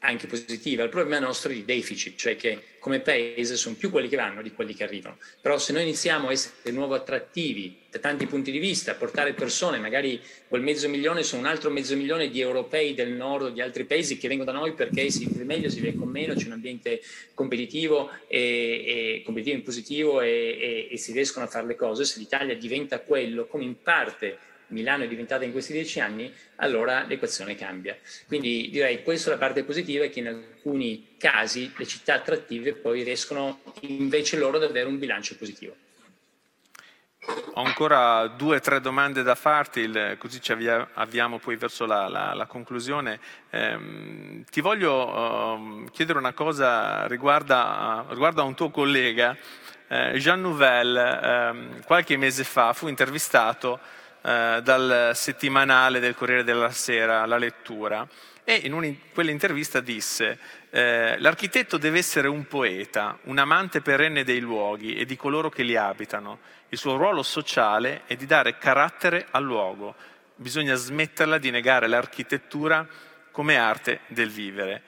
[0.00, 0.84] anche positiva.
[0.84, 4.42] Il problema nostro è di deficit, cioè che come paese sono più quelli che vanno
[4.42, 5.18] di quelli che arrivano.
[5.40, 8.94] Però se noi iniziamo a essere di nuovo attrattivi da tanti punti di vista, a
[8.94, 13.46] portare persone, magari quel mezzo milione sono un altro mezzo milione di europei del nord
[13.46, 16.08] o di altri paesi che vengono da noi perché si vive meglio, si vive con
[16.08, 17.00] meno, c'è un ambiente
[17.34, 22.04] competitivo e, e competitivo in positivo e, e, e si riescono a fare le cose.
[22.04, 24.38] Se l'Italia diventa quello, come in parte
[24.68, 27.96] Milano è diventata in questi dieci anni, allora l'equazione cambia.
[28.26, 32.74] Quindi direi questa è la parte positiva è che in alcuni casi le città attrattive
[32.74, 35.74] poi riescono invece loro ad avere un bilancio positivo.
[37.54, 42.08] Ho ancora due o tre domande da farti, così ci avvia, avviamo poi verso la,
[42.08, 43.20] la, la conclusione.
[43.50, 49.36] Eh, ti voglio uh, chiedere una cosa riguardo a, un tuo collega,
[49.88, 53.78] eh, Jean Nouvel, eh, qualche mese fa fu intervistato
[54.22, 58.06] eh, dal settimanale del Corriere della Sera, La Lettura,
[58.44, 60.38] e in quell'intervista disse
[60.70, 65.62] eh, l'architetto deve essere un poeta, un amante perenne dei luoghi e di coloro che
[65.62, 66.38] li abitano.
[66.70, 69.94] Il suo ruolo sociale è di dare carattere al luogo.
[70.34, 72.86] Bisogna smetterla di negare l'architettura
[73.30, 74.82] come arte del vivere.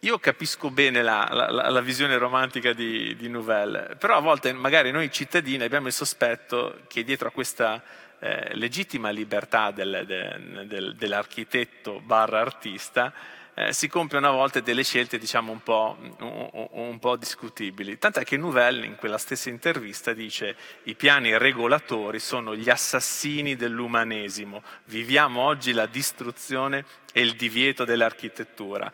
[0.00, 4.90] Io capisco bene la, la, la visione romantica di, di Nouvelle, però a volte magari
[4.90, 7.82] noi cittadini abbiamo il sospetto che dietro a questa
[8.22, 13.12] eh, legittima libertà del, del, del, dell'architetto barra artista,
[13.54, 17.98] eh, si compiono a volte delle scelte diciamo un po', un, un po', discutibili.
[17.98, 24.62] Tant'è che Nouvelle in quella stessa intervista dice i piani regolatori sono gli assassini dell'umanesimo,
[24.84, 28.90] viviamo oggi la distruzione e il divieto dell'architettura.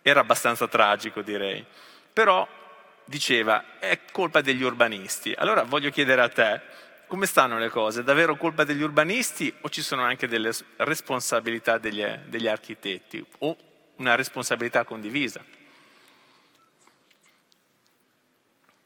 [0.00, 1.64] Era abbastanza tragico direi,
[2.12, 2.46] però
[3.04, 5.34] diceva è colpa degli urbanisti.
[5.36, 8.00] Allora voglio chiedere a te, come stanno le cose?
[8.00, 13.56] È davvero colpa degli urbanisti o ci sono anche delle responsabilità degli, degli architetti o
[13.96, 15.42] una responsabilità condivisa?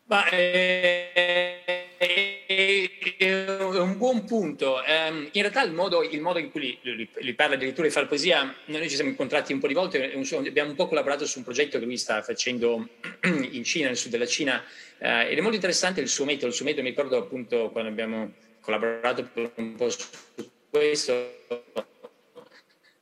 [0.04, 1.12] Ma è,
[1.96, 4.82] è, è, un buon punto.
[4.86, 8.54] Um, in realtà il modo, il modo in cui lui, parla addirittura di fare poesia,
[8.66, 11.78] noi ci siamo incontrati un po' di volte, abbiamo un po' collaborato su un progetto
[11.78, 12.88] che lui sta facendo
[13.24, 14.62] in Cina, nel sud della Cina,
[15.02, 17.90] Uh, ed è molto interessante il suo metodo, il suo metodo mi ricordo appunto quando
[17.90, 20.06] abbiamo collaborato un po' su
[20.70, 21.40] questo,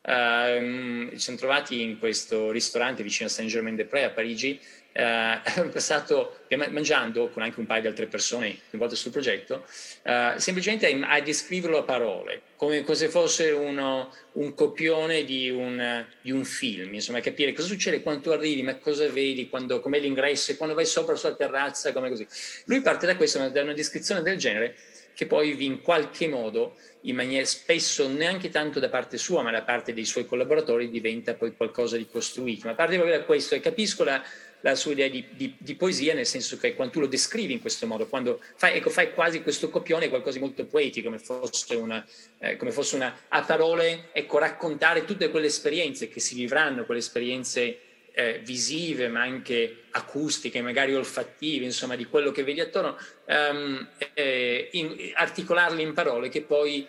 [0.01, 4.59] uh, ci siamo trovati in questo ristorante vicino a Saint-Germain-des-Prés a Parigi
[4.93, 5.41] eh,
[5.73, 6.39] passato
[6.69, 9.65] mangiando con anche un paio di altre persone coinvolte sul progetto,
[10.03, 16.33] eh, semplicemente a descriverlo a parole, come se fosse uno, un copione di un, di
[16.33, 20.75] un, film, insomma, capire cosa succede quando arrivi, ma cosa vedi, quando, com'è l'ingresso, quando
[20.75, 22.27] vai sopra sulla terrazza, come così.
[22.65, 24.75] Lui parte da questo, da una descrizione del genere,
[25.15, 29.63] che poi in qualche modo, in maniera spesso neanche tanto da parte sua, ma da
[29.63, 32.67] parte dei suoi collaboratori, diventa poi qualcosa di costruito.
[32.67, 34.23] Ma a parte proprio da questo, e capisco la,
[34.63, 37.61] la sua idea di, di, di, poesia, nel senso che quando tu lo descrivi in
[37.61, 41.75] questo modo, quando fai, ecco, fai quasi questo copione, qualcosa di molto poetico, come fosse
[41.75, 42.05] una,
[42.39, 47.01] eh, come fosse una a parole, ecco, raccontare tutte quelle esperienze che si vivranno, quelle
[47.01, 47.79] esperienze
[48.13, 52.97] eh, visive, ma anche acustiche, magari olfattive, insomma, di quello che vedi attorno,
[53.27, 56.87] um, eh, in, articolarle in parole che poi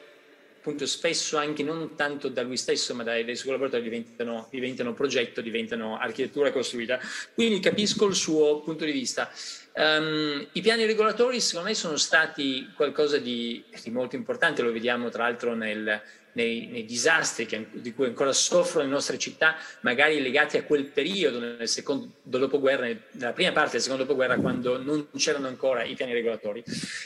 [0.62, 4.94] appunto spesso anche non tanto da lui stesso ma dai, dai suoi collaboratori diventano, diventano,
[4.94, 7.00] progetto, diventano architettura costruita.
[7.34, 9.32] Quindi capisco il suo punto di vista.
[9.74, 15.10] Um, I piani regolatori secondo me sono stati qualcosa di, di molto importante, lo vediamo
[15.10, 16.00] tra l'altro nel,
[16.34, 20.86] nei, nei, disastri che, di cui ancora soffrono le nostre città, magari legati a quel
[20.86, 25.96] periodo nel secondo dopoguerra, nella prima parte del secondo dopoguerra, quando non c'erano ancora i
[25.96, 26.64] piani regolatori.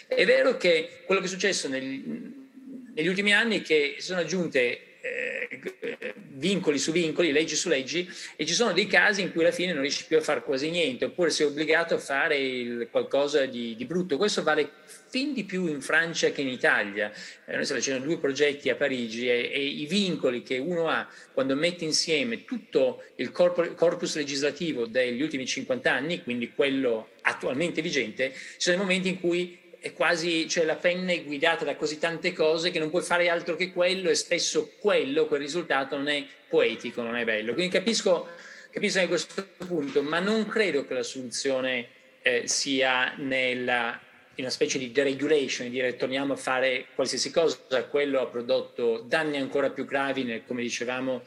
[0.07, 2.43] È vero che quello che è successo nel,
[2.95, 8.45] negli ultimi anni che si sono aggiunte eh, vincoli su vincoli, leggi su leggi, e
[8.45, 11.05] ci sono dei casi in cui alla fine non riesci più a fare quasi niente,
[11.05, 14.17] oppure sei obbligato a fare qualcosa di, di, brutto.
[14.17, 14.69] Questo vale
[15.07, 17.11] fin di più in Francia che in Italia.
[17.45, 21.07] Eh, noi stiamo facendo due progetti a Parigi e, e, i vincoli che uno ha
[21.33, 27.81] quando mette insieme tutto il corpo, corpus legislativo degli ultimi 50 anni, quindi quello attualmente
[27.81, 31.75] vigente, ci sono i momenti in cui è quasi, cioè la penna è guidata da
[31.75, 35.95] così tante cose che non puoi fare altro che quello e spesso quello, quel risultato
[35.95, 37.53] non è poetico, non è bello.
[37.53, 38.29] Quindi capisco,
[38.71, 41.87] capisco anche questo punto, ma non credo che la soluzione
[42.23, 43.99] eh, sia nella,
[44.33, 49.37] in una specie di deregulation, dire torniamo a fare qualsiasi cosa, quello ha prodotto danni
[49.37, 51.21] ancora più gravi, nel, come dicevamo,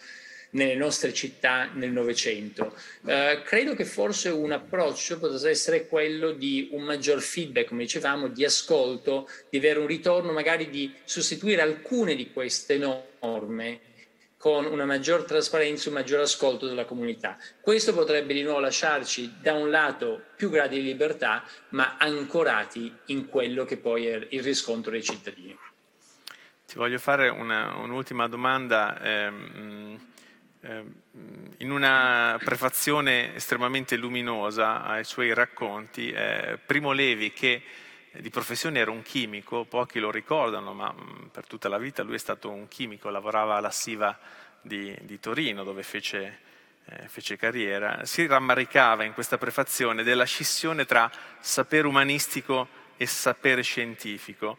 [0.51, 2.75] nelle nostre città nel Novecento.
[3.07, 8.29] Eh, credo che forse un approccio possa essere quello di un maggior feedback, come dicevamo,
[8.29, 13.81] di ascolto, di avere un ritorno, magari di sostituire alcune di queste norme
[14.39, 17.37] con una maggior trasparenza, un maggior ascolto della comunità.
[17.61, 23.29] Questo potrebbe di nuovo lasciarci da un lato più gradi di libertà, ma ancorati in
[23.29, 25.59] quello che poi è il riscontro dei cittadini.
[26.67, 29.01] Ti voglio fare una, un'ultima domanda.
[29.01, 29.33] Eh,
[30.61, 37.63] in una prefazione estremamente luminosa ai suoi racconti, eh, Primo Levi, che
[38.13, 42.17] di professione era un chimico, pochi lo ricordano, ma mm, per tutta la vita lui
[42.17, 44.19] è stato un chimico, lavorava alla SIVA
[44.61, 46.41] di, di Torino, dove fece,
[46.87, 53.63] eh, fece, carriera, si rammaricava in questa prefazione della scissione tra sapere umanistico e sapere
[53.63, 54.59] scientifico.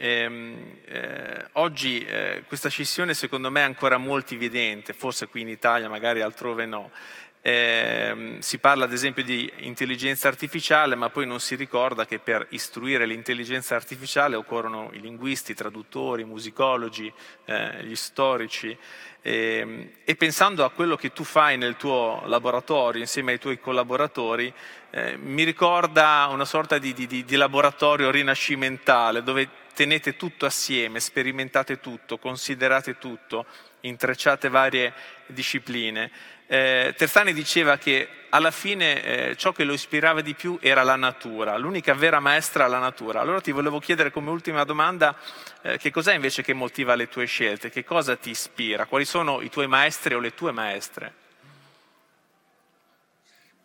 [0.00, 5.48] Eh, eh, oggi eh, questa scissione secondo me è ancora molto evidente, forse qui in
[5.48, 6.92] Italia, magari altrove no.
[7.40, 12.46] Eh, si parla ad esempio di intelligenza artificiale, ma poi non si ricorda che per
[12.50, 17.12] istruire l'intelligenza artificiale occorrono i linguisti, i traduttori, i musicologi,
[17.46, 18.76] eh, gli storici.
[19.20, 24.52] Eh, e pensando a quello che tu fai nel tuo laboratorio insieme ai tuoi collaboratori,
[24.90, 31.78] eh, mi ricorda una sorta di, di, di laboratorio rinascimentale dove tenete tutto assieme, sperimentate
[31.78, 33.46] tutto, considerate tutto,
[33.82, 34.92] intrecciate varie
[35.26, 36.10] discipline.
[36.48, 40.96] Eh, Terzani diceva che alla fine eh, ciò che lo ispirava di più era la
[40.96, 43.20] natura, l'unica vera maestra è la natura.
[43.20, 45.16] Allora ti volevo chiedere come ultima domanda
[45.62, 49.42] eh, che cos'è invece che motiva le tue scelte, che cosa ti ispira, quali sono
[49.42, 51.12] i tuoi maestri o le tue maestre?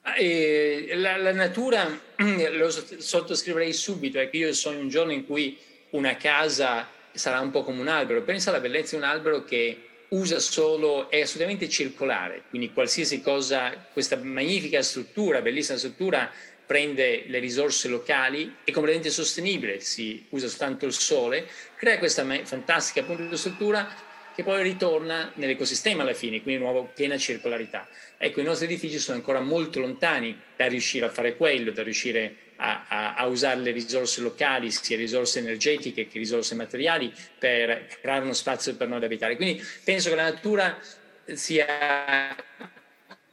[0.03, 0.13] Ah,
[0.93, 1.89] la, la, natura
[2.51, 7.51] lo sottoscriverei subito, è che io sogno un giorno in cui una casa sarà un
[7.51, 8.21] po' come un albero.
[8.21, 13.73] Pensa alla bellezza di un albero che usa solo, è assolutamente circolare, quindi qualsiasi cosa,
[13.91, 16.29] questa magnifica struttura, bellissima struttura,
[16.65, 23.01] prende le risorse locali, è completamente sostenibile, si usa soltanto il sole, crea questa fantastica
[23.01, 27.87] appunto struttura che poi ritorna nell'ecosistema alla fine, quindi di nuovo piena circolarità.
[28.17, 32.35] Ecco, i nostri edifici sono ancora molto lontani da riuscire a fare quello, da riuscire
[32.57, 38.23] a, a, a, usare le risorse locali, sia risorse energetiche che risorse materiali, per creare
[38.23, 39.35] uno spazio per noi da abitare.
[39.35, 40.77] Quindi penso che la natura
[41.33, 42.35] sia,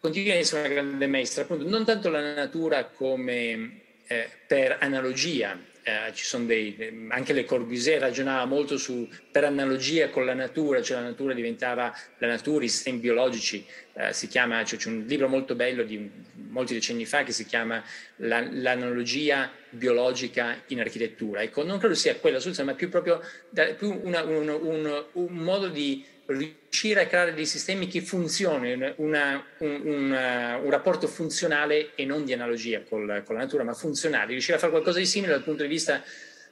[0.00, 5.58] continui a essere una grande maestra, appunto, non tanto la natura come eh, per analogia,
[5.82, 10.82] eh, ci sono dei, anche Le Corbusier ragionava molto su, per analogia con la natura,
[10.82, 13.64] cioè la natura diventava la natura, i sistemi biologici,
[13.94, 16.10] eh, si chiama, cioè, c'è un libro molto bello di
[16.48, 17.82] molti decenni fa che si chiama
[18.16, 21.42] la, L'analogia biologica in architettura.
[21.42, 25.34] Ecco, non credo sia quella soluzione, ma più proprio da, più una, un, un, un
[25.34, 26.04] modo di
[26.36, 32.24] riuscire a creare dei sistemi che funzionino, una, un, una, un, rapporto funzionale e non
[32.24, 35.42] di analogia con, con, la natura, ma funzionale, riuscire a fare qualcosa di simile dal
[35.42, 36.02] punto di vista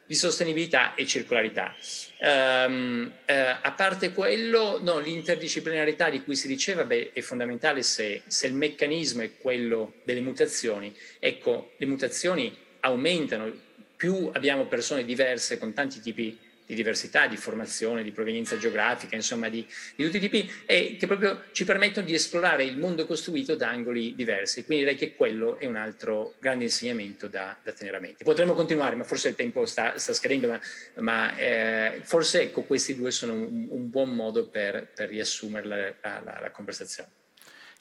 [0.05, 1.74] di sostenibilità e circolarità.
[2.20, 8.22] Um, uh, a parte quello, no, l'interdisciplinarità di cui si diceva beh, è fondamentale se,
[8.26, 10.97] se il meccanismo è quello delle mutazioni.
[11.18, 13.53] Ecco, le mutazioni aumentano,
[13.97, 19.49] più abbiamo persone diverse con tanti tipi di diversità, di formazione, di provenienza geografica, insomma
[19.49, 19.66] di,
[19.97, 23.69] di, tutti i tipi, e che proprio ci permettono di esplorare il mondo costruito da
[23.69, 24.64] angoli diversi.
[24.64, 28.25] Quindi direi che quello è un altro grande insegnamento da, da tenere a mente.
[28.25, 30.61] Potremmo continuare, ma forse il tempo sta, sta scadendo, ma,
[30.97, 36.21] ma eh, forse ecco, questi due sono un, un buon modo per, per riassumere la,
[36.23, 37.18] la, la conversazione.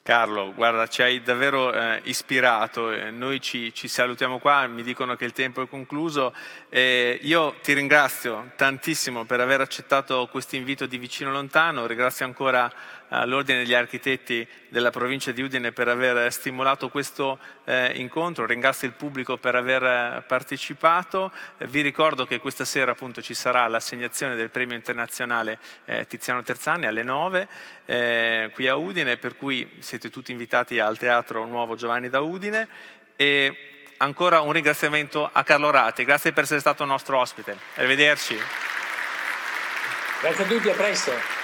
[0.08, 5.26] Carlo, guarda, ci hai davvero eh, ispirato, noi ci, ci, salutiamo qua, mi dicono che
[5.26, 6.32] il tempo è concluso.
[6.70, 12.72] Eh, io ti ringrazio tantissimo per aver accettato questo invito di vicino lontano, ringrazio ancora
[13.08, 18.94] all'Ordine degli Architetti della provincia di Udine per aver stimolato questo eh, incontro, ringrazio il
[18.94, 21.32] pubblico per aver partecipato,
[21.66, 26.86] vi ricordo che questa sera appunto ci sarà l'assegnazione del premio internazionale eh, Tiziano Terzani
[26.86, 27.48] alle 9
[27.86, 32.68] eh, qui a Udine, per cui siete tutti invitati al Teatro Nuovo Giovanni da Udine.
[33.16, 38.38] E ancora un ringraziamento a Carlo Ratti, grazie per essere stato nostro ospite, arrivederci.
[40.20, 41.37] Grazie a tutti, a presto.